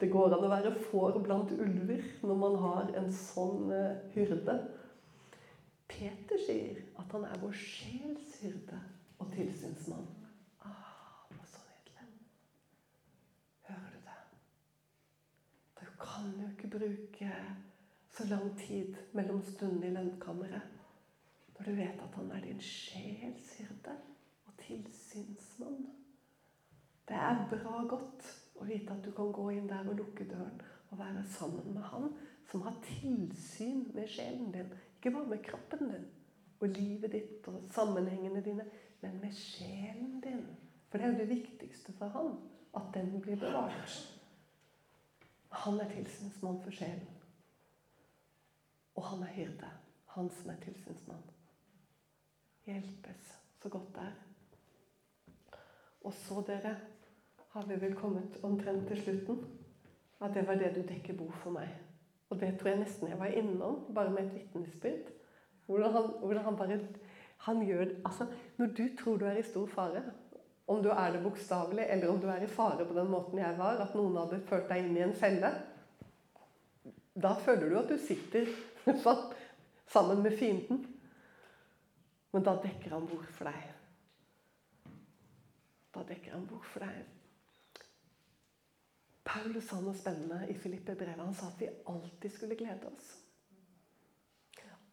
Det 0.00 0.06
går 0.12 0.34
an 0.34 0.44
å 0.46 0.50
være 0.52 0.70
får 0.90 1.16
blant 1.24 1.50
ulver 1.56 2.04
når 2.22 2.36
man 2.38 2.56
har 2.62 2.92
en 3.00 3.08
sånn 3.14 3.72
eh, 3.74 4.04
hyrde. 4.14 4.54
Peter 5.90 6.38
sier 6.44 6.78
at 7.00 7.16
han 7.16 7.24
er 7.26 7.40
vår 7.42 7.56
sjels 7.58 8.36
hyrde 8.44 8.78
og 9.18 9.32
tilsynsmann. 9.34 10.06
Ah, 10.62 11.26
hva 11.32 11.48
så 11.48 11.64
nydelig. 11.64 12.06
Hører 13.66 13.96
du 13.96 14.00
det? 14.06 14.20
Du 15.80 15.84
kan 16.04 16.30
jo 16.38 16.52
ikke 16.52 16.72
bruke 16.78 17.34
så 18.14 18.30
lang 18.30 18.52
tid 18.60 18.94
mellom 19.18 19.42
stundene 19.50 19.90
i 19.90 19.96
lønnkammeret 19.98 20.74
når 21.58 21.66
du 21.66 21.74
vet 21.74 22.02
at 22.04 22.20
han 22.20 22.30
er 22.36 22.44
din 22.46 22.62
sjels 22.62 23.56
hyrde 23.58 23.98
og 24.46 24.54
tilsynsmann. 24.62 25.88
Det 27.08 27.16
er 27.16 27.44
bra 27.50 27.82
godt 27.88 28.26
å 28.58 28.66
vite 28.68 28.92
at 28.92 29.04
du 29.04 29.12
kan 29.16 29.32
gå 29.32 29.46
inn 29.54 29.68
der 29.70 29.86
og 29.88 29.96
lukke 29.96 30.26
døren 30.28 30.60
og 30.90 30.98
være 31.00 31.24
sammen 31.32 31.72
med 31.74 31.86
han 31.92 32.10
som 32.50 32.64
har 32.64 32.76
tilsyn 32.84 33.86
med 33.94 34.08
sjelen 34.08 34.52
din. 34.52 34.70
Ikke 34.96 35.12
bare 35.14 35.32
med 35.32 35.44
kroppen 35.44 35.90
din 35.92 36.06
og 36.58 36.68
livet 36.74 37.12
ditt 37.12 37.48
og 37.48 37.68
sammenhengene 37.70 38.42
dine, 38.42 38.64
men 39.00 39.20
med 39.22 39.34
sjelen 39.36 40.18
din. 40.24 40.42
For 40.90 40.98
det 40.98 41.06
er 41.06 41.12
jo 41.12 41.20
det 41.20 41.28
viktigste 41.30 41.94
for 41.98 42.10
han, 42.14 42.32
at 42.76 42.88
den 42.94 43.12
blir 43.22 43.38
bevart. 43.38 43.98
Han 45.64 45.80
er 45.80 45.92
tilsynsmann 45.92 46.60
for 46.64 46.74
sjelen. 46.74 47.06
Og 48.98 49.04
han 49.06 49.22
er 49.22 49.34
hyrde. 49.36 49.70
Han 50.16 50.30
som 50.34 50.50
er 50.50 50.60
tilsynsmann. 50.64 51.22
Hjelpes 52.66 53.34
så 53.62 53.68
godt 53.68 53.94
det 53.94 54.08
er. 54.08 54.16
Og 56.08 56.12
så, 56.14 56.42
dere, 56.46 56.74
har 57.58 57.66
vi 57.66 57.76
vel 57.82 57.94
kommet 57.98 58.38
omtrent 58.46 58.86
til 58.88 59.00
slutten. 59.02 59.38
At 60.22 60.34
det 60.34 60.44
var 60.46 60.58
det 60.58 60.74
du 60.76 60.82
dekker 60.86 61.16
bo 61.18 61.26
for 61.42 61.54
meg. 61.54 61.70
Og 62.30 62.38
det 62.40 62.52
tror 62.58 62.70
jeg 62.70 62.82
nesten 62.84 63.10
jeg 63.10 63.18
var 63.18 63.34
innom, 63.34 63.80
bare 63.94 64.12
med 64.14 64.26
et 64.28 64.34
vitnesbyrd. 64.34 65.10
Hvordan 65.66 65.92
han, 65.92 66.06
hvordan 66.20 66.44
han 66.44 66.56
bare 66.56 66.78
han 67.38 67.66
gjør, 67.66 67.86
altså, 68.04 68.26
Når 68.56 68.66
du 68.66 68.88
tror 68.98 69.16
du 69.16 69.24
er 69.24 69.38
i 69.38 69.42
stor 69.42 69.66
fare, 69.66 70.02
om 70.66 70.82
du 70.82 70.88
er 70.88 71.12
det 71.12 71.22
bokstavelig, 71.22 71.86
eller 71.88 72.08
om 72.08 72.20
du 72.20 72.26
er 72.28 72.42
i 72.42 72.46
fare 72.46 72.84
på 72.84 72.94
den 72.94 73.10
måten 73.10 73.38
jeg 73.38 73.58
var, 73.58 73.78
at 73.82 73.94
noen 73.94 74.16
hadde 74.16 74.40
ført 74.46 74.68
deg 74.68 74.84
inn 74.84 74.96
i 74.96 75.02
en 75.02 75.14
felle, 75.14 75.52
da 77.14 77.34
føler 77.34 77.70
du 77.70 77.78
at 77.78 77.88
du 77.88 77.98
sitter 77.98 78.50
sånn, 79.04 79.30
sammen 79.88 80.22
med 80.22 80.36
fienden. 80.38 80.84
Men 82.32 82.44
da 82.44 82.58
dekker 82.62 82.92
han 82.94 83.06
bord 83.08 83.30
for 83.32 83.48
deg. 83.48 84.90
Da 85.94 86.04
dekker 86.10 86.36
han 86.36 86.46
bord 86.46 86.66
for 86.68 86.84
deg. 86.84 87.17
Paulus 89.28 89.66
sa 89.68 89.78
noe 89.82 89.96
spennende 89.96 90.46
i 90.48 90.54
Filippe-brevet. 90.56 91.20
Han 91.20 91.34
sa 91.36 91.50
at 91.50 91.60
vi 91.60 91.68
alltid 91.68 92.32
skulle 92.32 92.56
glede 92.56 92.88
oss. 92.88 93.10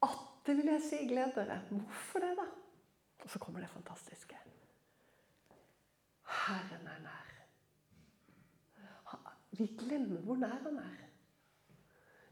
Atter 0.03 0.57
vil 0.57 0.73
jeg 0.73 0.83
si 0.83 0.99
gled 1.07 1.31
dere. 1.37 1.61
Hvorfor 1.71 2.23
det, 2.25 2.33
da? 2.39 2.47
Og 3.23 3.29
så 3.31 3.39
kommer 3.41 3.63
det 3.63 3.71
fantastiske. 3.71 4.37
Herren 6.45 6.89
er 6.91 6.99
nær. 7.05 7.31
Vi 9.55 9.69
glemmer 9.79 10.19
hvor 10.27 10.35
nær 10.35 10.59
han 10.65 10.81
er. 10.81 11.03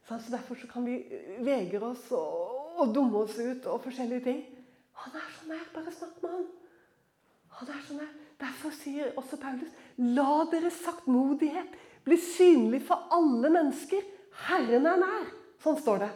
Så 0.04 0.20
Derfor 0.32 0.60
så 0.60 0.68
kan 0.68 0.86
vi 0.86 0.98
vegre 1.40 1.80
oss 1.94 2.10
og, 2.12 2.82
og 2.84 2.92
dumme 2.96 3.24
oss 3.24 3.38
ut 3.40 3.66
og 3.72 3.80
forskjellige 3.86 4.26
ting. 4.28 4.44
Han 5.06 5.16
er 5.16 5.32
så 5.38 5.48
nær. 5.48 5.64
Bare 5.74 5.94
snakk 5.96 6.20
med 6.22 6.36
han. 6.36 6.46
Han 7.62 7.72
er 7.72 7.82
så 7.88 7.98
nær. 7.98 8.12
Derfor 8.44 8.76
sier 8.76 9.16
også 9.18 9.40
Paulus 9.40 9.72
la 9.98 10.44
deres 10.52 10.82
saktmodighet 10.84 11.78
bli 12.04 12.18
synlig 12.20 12.84
for 12.88 13.08
alle 13.14 13.52
mennesker. 13.54 14.04
Herren 14.48 14.88
er 14.90 15.02
nær. 15.02 15.30
Sånn 15.64 15.80
står 15.80 16.04
det. 16.06 16.10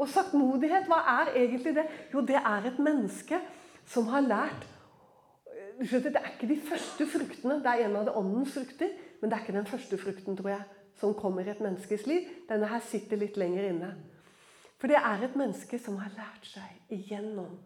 Og 0.00 0.08
saktmodighet, 0.10 0.88
hva 0.90 1.00
er 1.20 1.34
egentlig 1.44 1.74
det? 1.76 1.84
Jo, 2.12 2.24
det 2.26 2.40
er 2.40 2.70
et 2.70 2.80
menneske 2.82 3.38
som 3.90 4.08
har 4.10 4.24
lært 4.26 4.64
du 5.78 5.86
skjønner, 5.86 6.10
Det 6.10 6.20
er 6.22 6.32
ikke 6.34 6.48
de 6.48 6.60
første 6.60 7.06
fruktene. 7.10 7.58
Det 7.62 7.70
er 7.70 7.84
en 7.86 7.96
av 7.98 8.06
det 8.06 8.14
åndens 8.14 8.54
frukter, 8.54 8.90
men 9.20 9.30
det 9.30 9.36
er 9.36 9.42
ikke 9.42 9.56
den 9.58 9.66
første 9.66 9.98
frukten, 9.98 10.36
tror 10.36 10.50
jeg, 10.50 10.64
som 11.00 11.14
kommer 11.18 11.46
i 11.46 11.50
et 11.50 11.60
menneskes 11.60 12.06
liv. 12.06 12.28
Denne 12.48 12.68
her 12.70 12.80
sitter 12.80 13.18
litt 13.18 13.36
lenger 13.36 13.70
inne. 13.70 13.94
For 14.78 14.90
det 14.90 15.00
er 15.00 15.24
et 15.24 15.36
menneske 15.38 15.78
som 15.80 15.96
har 16.02 16.12
lært 16.16 16.46
seg 16.46 16.94
igjennom 16.94 17.56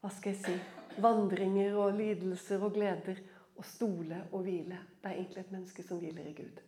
hva 0.00 0.10
skal 0.14 0.32
jeg 0.32 0.40
si, 0.44 0.56
vandringer 1.02 1.74
og 1.74 1.96
lidelser 1.98 2.62
og 2.62 2.76
gleder 2.76 3.18
å 3.58 3.64
stole 3.66 4.22
og 4.30 4.44
hvile. 4.46 4.78
Det 5.02 5.10
er 5.10 5.16
egentlig 5.18 5.42
et 5.42 5.54
menneske 5.56 5.82
som 5.82 5.98
hviler 5.98 6.30
i 6.30 6.36
Gud. 6.36 6.60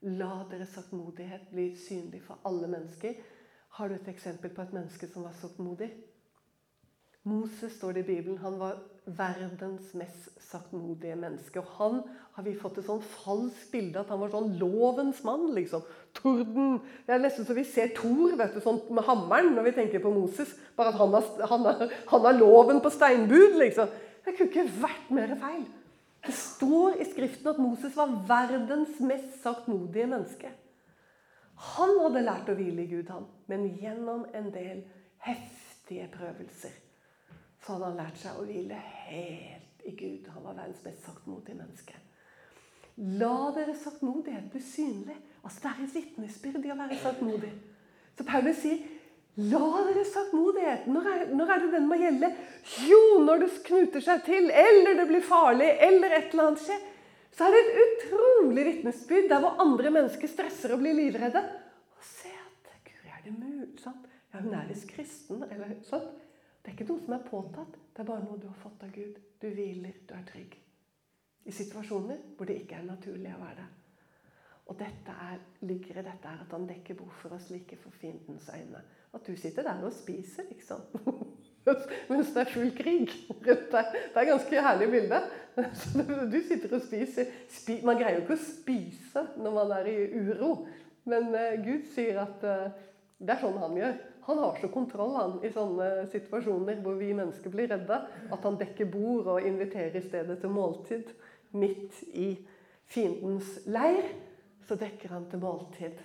La 0.00 0.46
deres 0.48 0.72
saktmodighet 0.72 1.50
bli 1.52 1.74
synlig 1.76 2.22
for 2.24 2.40
alle 2.48 2.70
mennesker. 2.72 3.18
Har 3.76 3.88
du 3.88 3.94
et 3.98 4.08
eksempel 4.08 4.52
på 4.54 4.62
et 4.64 4.72
menneske 4.72 5.08
som 5.10 5.26
var 5.26 5.34
saktmodig? 5.36 5.90
Moses 7.28 7.74
står 7.76 7.92
det 7.92 8.04
i 8.06 8.08
Bibelen. 8.14 8.38
Han 8.40 8.56
var 8.58 8.78
verdens 9.04 9.92
mest 9.94 10.30
saktmodige 10.40 11.16
menneske. 11.20 11.60
Og 11.60 11.66
han 11.76 12.00
har 12.32 12.46
vi 12.46 12.54
fått 12.56 12.78
et 12.80 12.86
sånn 12.88 13.02
falskt 13.04 13.68
bilde 13.74 14.00
at 14.00 14.08
han 14.08 14.22
var 14.22 14.32
sånn 14.32 14.54
lovens 14.60 15.20
mann. 15.26 15.50
liksom. 15.54 15.84
Torden. 16.16 16.78
Det 17.06 17.14
er 17.14 17.20
nesten 17.20 17.44
så 17.44 17.56
vi 17.56 17.66
ser 17.68 17.92
Thor 17.96 18.32
vet 18.40 18.56
du, 18.56 18.62
sånn 18.64 18.80
med 18.88 19.04
hammeren 19.04 19.52
når 19.52 19.68
vi 19.68 19.74
tenker 19.82 20.00
på 20.00 20.14
Moses. 20.14 20.54
Bare 20.78 20.94
at 20.94 21.00
han 21.00 21.12
har, 21.12 21.28
han 21.52 21.68
har, 21.68 21.92
han 22.14 22.24
har 22.30 22.40
loven 22.40 22.80
på 22.80 22.94
steinbud, 22.94 23.60
liksom. 23.60 23.92
Det 24.24 24.32
kunne 24.32 24.48
ikke 24.48 24.80
vært 24.80 25.12
mer 25.12 25.36
feil. 25.44 25.68
Det 26.26 26.34
står 26.36 27.00
i 27.00 27.06
Skriften 27.08 27.48
at 27.48 27.58
Moses 27.58 27.96
var 27.96 28.12
verdens 28.28 29.00
mest 29.00 29.40
saktmodige 29.42 30.06
menneske. 30.10 30.50
Han 31.76 31.96
hadde 32.02 32.24
lært 32.24 32.48
å 32.48 32.56
hvile 32.56 32.84
i 32.84 32.90
Gud, 32.90 33.08
han. 33.12 33.26
Men 33.48 33.66
gjennom 33.80 34.26
en 34.36 34.52
del 34.52 34.84
heftige 35.24 36.08
prøvelser 36.12 36.76
så 37.60 37.74
hadde 37.74 37.90
han 37.90 37.98
lært 38.00 38.20
seg 38.20 38.38
å 38.40 38.44
hvile 38.48 38.78
helt 39.08 39.84
i 39.84 39.92
Gud. 39.96 40.28
Han 40.34 40.44
var 40.44 40.56
verdens 40.56 40.84
mest 40.84 41.04
saktmodige 41.04 41.58
menneske. 41.58 41.98
La 43.20 43.50
deres 43.56 43.82
saktmodighet 43.84 44.48
bli 44.52 44.60
synlig. 44.64 45.16
Altså, 45.44 45.60
Det 45.62 45.70
er 45.70 45.84
et 45.84 45.94
vitnesbyrd 45.94 46.64
i 46.64 46.72
å 46.72 46.76
være 46.76 46.98
saktmodig. 47.00 47.52
Så 48.16 48.24
Paulus 48.28 48.60
sier 48.60 48.80
La 49.48 49.66
dere 49.86 50.04
saktmodighet. 50.04 50.86
Når 50.90 51.08
når 51.32 51.52
er 51.54 51.62
det 51.62 51.72
den 51.72 51.88
må 51.88 51.96
gjelde? 52.00 52.30
Jo, 52.88 53.00
når 53.24 53.44
det 53.44 53.50
knuter 53.66 54.04
seg 54.04 54.24
til, 54.26 54.50
eller 54.50 54.98
det 54.98 55.06
blir 55.08 55.24
farlig, 55.24 55.70
eller 55.86 56.16
et 56.16 56.34
eller 56.34 56.50
annet 56.50 56.64
skjer. 56.64 56.86
Så 57.30 57.46
er 57.46 57.54
det 57.54 57.60
et 57.62 57.82
utrolig 57.86 58.64
vitnesbyrd 58.66 59.28
der 59.30 59.40
hvor 59.40 59.60
andre 59.62 59.92
mennesker 59.94 60.28
stresser 60.28 60.74
og 60.74 60.82
blir 60.82 60.96
livredde. 60.98 61.40
Og 61.94 62.04
se 62.04 62.32
at 62.34 62.72
Guri, 62.84 63.08
er 63.08 63.22
det 63.24 63.36
mulig? 63.36 63.70
Sant? 63.80 64.08
Ja, 64.34 64.42
hun 64.42 64.54
er 64.54 64.66
visst 64.68 64.90
kristen. 64.90 65.44
eller 65.46 65.76
sånn. 65.86 66.08
Det 66.60 66.72
er 66.72 66.76
ikke 66.76 66.90
noe 66.90 67.04
som 67.06 67.16
er 67.16 67.26
påtatt. 67.30 67.78
Det 67.94 68.02
er 68.02 68.10
bare 68.10 68.26
noe 68.26 68.40
du 68.40 68.48
har 68.50 68.58
fått 68.60 68.82
av 68.84 68.92
Gud. 68.92 69.16
Du 69.40 69.48
hviler, 69.48 69.94
du 70.06 70.14
er 70.14 70.26
trygg. 70.28 70.58
I 71.46 71.54
situasjoner 71.54 72.18
hvor 72.36 72.50
det 72.50 72.60
ikke 72.60 72.76
er 72.76 72.88
naturlig 72.90 73.32
å 73.32 73.40
være 73.40 73.62
der. 73.62 73.76
Og 74.70 74.78
dette 74.78 75.14
er, 75.30 75.40
ligger 75.66 75.98
i 75.98 76.06
dette 76.06 76.30
her 76.30 76.42
at 76.44 76.52
han 76.54 76.68
dekker 76.68 76.98
bord 76.98 77.14
for 77.18 77.34
oss 77.34 77.48
like 77.50 77.78
for 77.80 77.94
fiendens 78.02 78.50
øyne. 78.54 78.82
At 79.14 79.26
du 79.26 79.34
sitter 79.36 79.66
der 79.66 79.84
og 79.84 79.92
spiser, 79.94 80.46
liksom. 80.48 80.84
Mens 82.10 82.30
det 82.32 82.42
er 82.42 82.50
full 82.50 82.70
krig 82.74 83.10
rundt 83.30 83.72
deg. 83.72 83.88
Det 83.92 84.16
er 84.16 84.22
et 84.22 84.30
ganske 84.32 84.62
herlig 84.66 84.90
bilde. 84.94 85.22
Du 86.32 86.38
sitter 86.46 86.76
og 86.76 86.84
spiser. 86.84 87.32
Man 87.84 87.98
greier 87.98 88.16
jo 88.16 88.22
ikke 88.24 88.38
å 88.38 88.44
spise 88.44 89.24
når 89.36 89.56
man 89.58 89.74
er 89.76 89.90
i 89.90 89.96
uro. 90.14 90.52
Men 91.10 91.34
eh, 91.36 91.58
Gud 91.64 91.90
sier 91.94 92.22
at 92.22 92.46
eh, 92.46 92.70
det 93.20 93.34
er 93.34 93.42
sånn 93.42 93.58
han 93.60 93.76
gjør. 93.76 93.98
Han 94.30 94.40
har 94.44 94.58
så 94.60 94.70
kontroll 94.72 95.14
han, 95.16 95.36
i 95.44 95.50
sånne 95.52 95.90
situasjoner 96.12 96.80
hvor 96.84 96.96
vi 97.00 97.10
mennesker 97.16 97.52
blir 97.52 97.70
redde, 97.72 97.98
at 98.06 98.46
han 98.46 98.58
dekker 98.60 98.88
bord 98.92 99.28
og 99.34 99.46
inviterer 99.46 99.96
i 99.98 100.04
stedet 100.04 100.38
til 100.40 100.52
måltid 100.54 101.10
midt 101.56 102.02
i 102.14 102.32
fiendens 102.90 103.56
leir 103.66 104.06
så 104.68 104.76
dekker 104.78 105.10
han 105.16 105.26
til 105.30 105.42
måltid. 105.42 105.98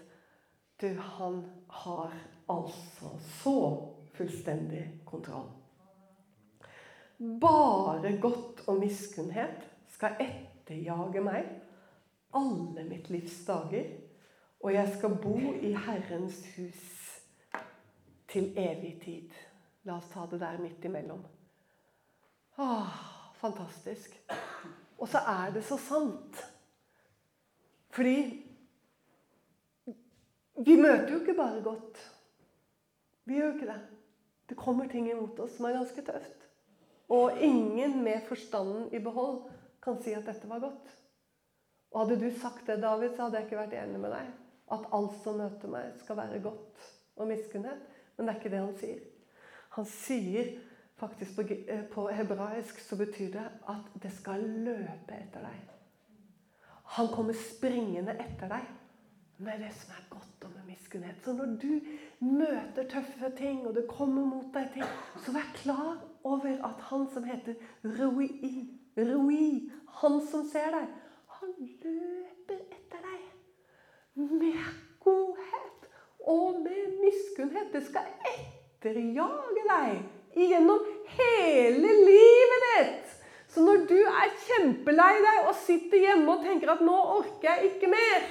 Du, 0.82 0.88
han 0.98 1.44
har 1.84 2.16
altså 2.50 3.12
så 3.42 3.58
fullstendig 4.14 5.02
kontroll. 5.06 5.50
bare 7.42 8.18
godt 8.22 8.66
og 8.68 8.80
miskunnhet 8.80 9.64
skal 9.88 10.18
etterjage 10.20 11.22
meg 11.24 11.46
alle 12.36 12.84
mitt 12.84 13.10
livs 13.10 13.38
dager, 13.48 13.86
og 14.60 14.74
jeg 14.74 14.94
skal 14.98 15.16
bo 15.24 15.38
i 15.64 15.72
Herrens 15.86 16.42
hus 16.56 16.82
til 18.28 18.52
evig 18.60 18.98
tid. 19.04 19.36
La 19.86 20.00
oss 20.00 20.10
ta 20.12 20.26
det 20.28 20.42
der 20.42 20.60
midt 20.60 20.86
imellom. 20.86 21.22
Åh, 22.58 22.98
fantastisk. 23.40 24.18
Og 24.98 25.08
så 25.08 25.22
er 25.28 25.54
det 25.54 25.64
så 25.64 25.78
sant. 25.78 26.42
Fordi 27.96 28.18
vi 30.66 30.76
møter 30.80 31.14
jo 31.14 31.20
ikke 31.22 31.38
bare 31.38 31.62
godt. 31.64 32.00
Vi 33.26 33.38
gjør 33.38 33.50
jo 33.50 33.56
ikke 33.58 33.72
det. 33.72 33.80
Det 34.50 34.58
kommer 34.58 34.90
ting 34.90 35.08
imot 35.10 35.40
oss 35.42 35.56
som 35.58 35.66
er 35.66 35.80
ganske 35.80 36.04
tøft. 36.06 36.46
Og 37.10 37.42
ingen 37.42 38.04
med 38.04 38.26
forstanden 38.30 38.92
i 38.94 39.02
behold 39.02 39.44
kan 39.84 39.98
si 40.02 40.14
at 40.18 40.26
dette 40.26 40.50
var 40.50 40.62
godt. 40.64 40.94
Og 41.94 42.02
hadde 42.02 42.20
du 42.22 42.30
sagt 42.40 42.68
det, 42.68 42.82
David, 42.82 43.16
så 43.16 43.26
hadde 43.26 43.40
jeg 43.40 43.48
ikke 43.48 43.62
vært 43.62 43.76
enig 43.80 44.02
med 44.02 44.14
deg. 44.14 44.32
At 44.74 44.88
alt 44.98 45.18
som 45.24 45.38
møter 45.40 45.72
meg, 45.72 45.92
skal 46.02 46.18
være 46.18 46.42
godt 46.44 46.88
og 47.16 47.30
miskunnhet. 47.30 47.84
Men 48.16 48.28
det 48.28 48.34
er 48.34 48.40
ikke 48.42 48.54
det 48.54 48.64
han 48.64 48.80
sier. 48.80 49.04
Han 49.78 49.88
sier 49.90 50.56
faktisk 51.00 51.36
på, 51.36 51.46
eh, 51.68 51.84
på 51.92 52.08
hebraisk 52.10 52.80
så 52.80 52.98
betyr 52.98 53.32
det 53.34 53.46
at 53.72 54.02
det 54.02 54.12
skal 54.16 54.42
løpe 54.42 55.18
etter 55.18 55.46
deg. 55.46 55.72
Han 56.98 57.10
kommer 57.14 57.38
springende 57.38 58.16
etter 58.22 58.52
deg 58.52 58.70
med 59.38 59.60
det 59.60 59.72
som 59.76 59.92
er 59.98 60.04
godt 60.10 60.48
og 60.48 60.52
med 60.56 60.68
miskunnhet. 60.70 61.16
Så 61.24 61.34
når 61.34 61.46
du 61.46 61.72
møter 62.20 62.88
tøffe 62.90 63.32
ting, 63.38 63.68
og 63.68 63.76
det 63.76 63.88
kommer 63.90 64.26
mot 64.26 64.48
deg 64.54 64.70
ting, 64.74 64.86
så 65.26 65.34
vær 65.36 65.50
klar 65.56 65.98
over 66.24 66.60
at 66.70 66.86
han 66.90 67.08
som 67.14 67.24
heter 67.28 67.58
Rui, 67.84 68.30
Rui 68.98 69.72
han 70.02 70.20
som 70.32 70.46
ser 70.52 70.72
deg, 70.76 70.88
han 71.40 71.54
løper 71.60 72.62
etter 72.64 73.04
deg 73.04 73.22
med 74.16 74.60
godhet 75.04 75.90
og 76.20 76.62
med 76.64 76.96
miskunnhet. 77.04 77.74
Det 77.74 77.84
skal 77.90 78.08
etterjage 78.32 79.68
deg 79.70 80.00
gjennom 80.36 80.88
hele 81.18 81.92
livet 82.08 82.66
ditt. 82.70 83.12
Så 83.52 83.64
når 83.64 83.86
du 83.88 84.00
er 84.04 84.34
kjempelei 84.48 85.14
deg 85.24 85.46
og 85.46 85.54
sitter 85.64 86.02
hjemme 86.10 86.34
og 86.34 86.44
tenker 86.44 86.74
at 86.74 86.82
'nå 86.84 86.96
orker 87.20 87.52
jeg 87.52 87.72
ikke 87.72 87.92
mer', 87.92 88.26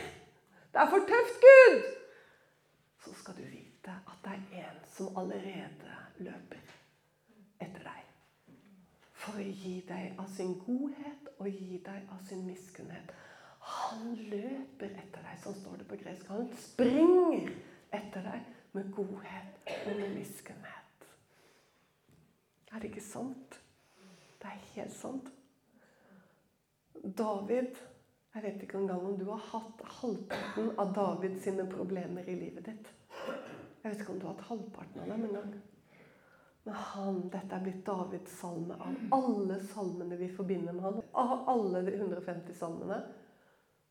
det 0.74 0.80
er 0.82 0.90
for 0.90 1.06
tøft, 1.06 1.37
Gud, 1.44 1.82
så 3.04 3.12
skal 3.14 3.37
du 3.37 3.42
vite 3.42 3.92
at 3.94 4.24
det 4.24 4.32
er 4.32 4.64
en 4.70 4.80
som 4.90 5.18
allerede 5.18 5.92
løper 6.18 6.64
etter 7.62 7.84
deg. 7.84 8.00
For 9.14 9.38
å 9.38 9.44
gi 9.44 9.76
deg 9.87 10.18
av 10.18 10.26
sin 10.34 10.56
godhet 10.64 11.30
og 11.38 11.46
gi 11.46 11.78
deg 11.87 12.10
av 12.10 12.26
sin 12.26 12.42
miskunnhet. 12.48 13.14
Han 13.64 14.16
løper 14.18 14.98
etter 14.98 15.22
deg, 15.22 15.38
sånn 15.44 15.60
står 15.60 15.78
det 15.80 15.88
på 15.92 16.00
gresk. 16.02 16.26
Han 16.34 16.50
springer 16.66 17.54
etter 17.94 18.26
deg 18.26 18.50
med 18.74 18.90
godhet 18.98 19.72
og 19.78 19.96
med 20.02 20.18
miskunnhet. 20.18 21.08
Er 22.74 22.82
det 22.82 22.90
ikke 22.90 23.06
sant? 23.06 23.60
Det 24.42 24.50
er 24.50 24.70
helt 24.74 24.98
sant. 24.98 25.30
David 27.04 27.78
Jeg 28.35 28.42
vet 28.42 28.62
ikke 28.66 28.81
engang 28.81 29.05
om 29.07 29.18
du 29.18 29.29
har 29.29 29.42
hatt 29.53 29.83
halvparten 30.01 30.73
av 30.83 30.88
David 30.94 31.37
sine 31.42 31.68
problemer 31.70 32.27
i 32.27 32.35
livet 32.35 32.66
ditt. 32.66 32.88
Jeg 33.85 33.92
vet 33.92 34.01
ikke 34.03 34.11
om 34.16 34.18
du 34.18 34.27
har 34.27 34.35
hatt 34.35 34.49
halvparten 34.49 35.05
av 35.05 35.12
dem 35.12 35.29
engang. 35.29 35.53
Men 36.64 36.79
han, 36.90 37.20
dette 37.31 37.55
er 37.55 37.62
blitt 37.62 37.85
Davids 37.87 38.35
salme. 38.40 38.75
Av 38.75 39.14
alle 39.14 39.61
salmene 39.70 40.18
vi 40.18 40.33
forbinder 40.35 40.75
med 40.75 40.83
han, 40.83 41.01
av 41.12 41.49
alle 41.53 41.85
de 41.87 41.94
150 41.94 42.59
salmene, 42.59 42.99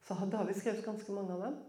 så 0.03 0.17
har 0.19 0.33
David 0.33 0.59
skrevet 0.59 0.85
ganske 0.85 1.15
mange 1.15 1.37
av 1.37 1.45
dem. 1.47 1.59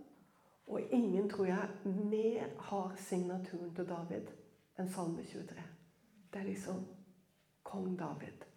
Og 0.67 0.95
ingen, 0.97 1.29
tror 1.31 1.47
jeg, 1.47 1.95
mer 2.11 2.55
har 2.73 2.95
signaturen 2.99 3.71
til 3.77 3.87
David 3.87 4.33
enn 4.81 4.91
Salme 4.91 5.23
23. 5.23 5.69
Det 6.33 6.41
er 6.41 6.49
liksom 6.49 6.83
kong 7.63 7.93
David 8.01 8.49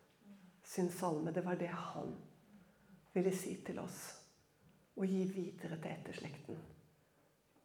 sin 0.65 0.89
salme. 0.89 1.35
Det 1.35 1.45
var 1.45 1.59
det 1.59 1.69
han 1.69 2.15
ville 3.17 3.33
si 3.33 3.55
til 3.65 3.79
oss 3.81 4.01
og 4.97 5.05
gi 5.09 5.23
videre 5.31 5.77
til 5.81 5.91
etterslekten. 5.91 6.59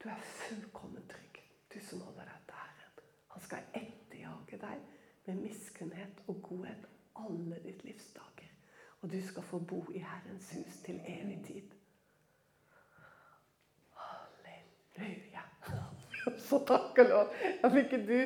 Du 0.00 0.08
er 0.08 0.24
fullkomment 0.24 1.10
trygg, 1.10 1.42
du 1.74 1.78
som 1.84 2.00
holder 2.06 2.30
deg 2.30 2.46
til 2.48 2.56
Herren. 2.60 3.02
Han 3.34 3.44
skal 3.44 3.68
etterjage 3.76 4.60
deg 4.64 4.86
med 5.26 5.42
miskunnhet 5.44 6.24
og 6.26 6.40
godhet 6.48 6.88
alle 7.20 7.60
ditt 7.64 7.84
livs 7.84 8.08
dager. 8.16 8.48
Og 9.02 9.12
du 9.12 9.18
skal 9.26 9.42
få 9.42 9.58
bo 9.58 9.84
i 9.94 10.00
Herrens 10.00 10.50
hus 10.56 10.80
til 10.86 11.00
evig 11.06 11.38
tid. 11.46 11.76
Halleluja. 14.00 15.44
Så 16.48 16.62
takk 16.66 16.98
og 17.04 17.12
lov. 17.12 17.32
Jeg 17.62 17.72
fikk 17.76 17.96
du 18.08 18.18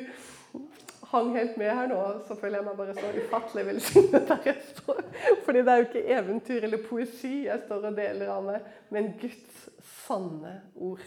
hang 1.11 1.31
helt 1.35 1.57
med 1.59 1.71
her 1.71 1.89
nå, 1.91 1.99
så 2.27 2.35
føler 2.35 2.59
jeg 2.59 2.67
meg 2.67 2.79
bare 2.79 2.95
så 2.97 3.11
ufattelig 3.15 3.65
velsignet 3.69 4.27
der 4.31 4.49
jeg 4.49 4.63
står. 4.71 5.03
Fordi 5.45 5.61
det 5.63 5.73
er 5.73 5.81
jo 5.81 5.85
ikke 5.87 6.05
eventyr 6.17 6.67
eller 6.67 6.83
poesi 6.83 7.33
jeg 7.45 7.63
står 7.65 7.87
og 7.89 7.99
deler 7.99 8.31
av 8.33 8.47
meg, 8.47 8.71
men 8.93 9.13
Guds 9.21 9.67
sanne 10.03 10.57
ord. 10.75 11.03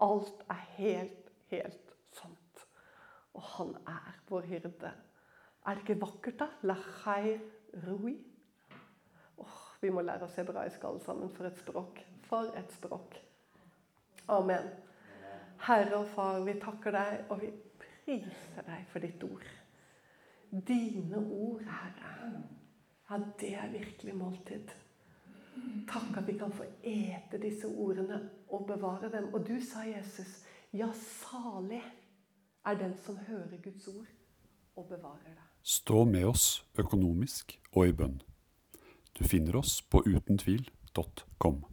Alt 0.00 0.44
er 0.48 0.60
helt, 0.78 1.32
helt 1.52 1.94
sant. 2.16 2.66
Og 3.36 3.46
han 3.56 3.72
er 3.88 4.12
vår 4.28 4.48
hyrde. 4.48 4.92
Er 5.66 5.76
det 5.76 5.84
ikke 5.84 6.00
vakkert, 6.00 6.40
da? 6.40 6.48
Lachai 6.70 7.38
rui. 7.86 8.14
Oh, 9.40 9.58
vi 9.80 9.92
må 9.92 10.04
lære 10.04 10.24
oss 10.24 10.38
hebraisk 10.40 10.84
alle 10.88 11.02
sammen. 11.04 11.32
For 11.36 11.48
et 11.48 11.60
språk. 11.60 12.00
For 12.28 12.52
et 12.56 12.72
språk. 12.76 13.18
Amen. 14.28 14.70
Herre 15.66 16.00
og 16.00 16.08
Far, 16.14 16.40
vi 16.44 16.54
takker 16.60 16.96
deg, 16.96 17.26
og 17.28 17.42
vi 17.42 17.50
priser 18.04 18.66
deg 18.66 18.86
for 18.92 19.04
ditt 19.04 19.22
ord. 19.24 19.46
Dine 20.50 21.18
ord, 21.18 21.62
Herre. 21.64 22.42
Ja, 23.10 23.18
det 23.40 23.54
er 23.58 23.72
virkelig 23.72 24.14
måltid. 24.14 24.70
Takk 25.90 26.16
at 26.16 26.26
vi 26.26 26.36
kan 26.38 26.52
få 26.54 26.64
ete 26.86 27.38
disse 27.42 27.66
ordene 27.66 28.20
og 28.48 28.66
bevare 28.66 29.10
dem. 29.12 29.32
Og 29.34 29.46
du 29.46 29.56
sa, 29.62 29.82
Jesus, 29.86 30.40
ja, 30.72 30.88
salig 30.94 31.82
er 32.66 32.78
den 32.78 32.94
som 33.04 33.18
hører 33.26 33.58
Guds 33.62 33.88
ord 33.88 34.06
og 34.76 34.86
bevarer 34.86 35.34
det. 35.34 35.46
Stå 35.62 36.04
med 36.04 36.24
oss 36.24 36.66
økonomisk 36.78 37.58
og 37.72 37.88
i 37.88 37.92
bønn. 37.92 38.20
Du 39.18 39.24
finner 39.24 39.58
oss 39.58 39.82
på 39.82 40.02
utentvil.com. 40.06 41.64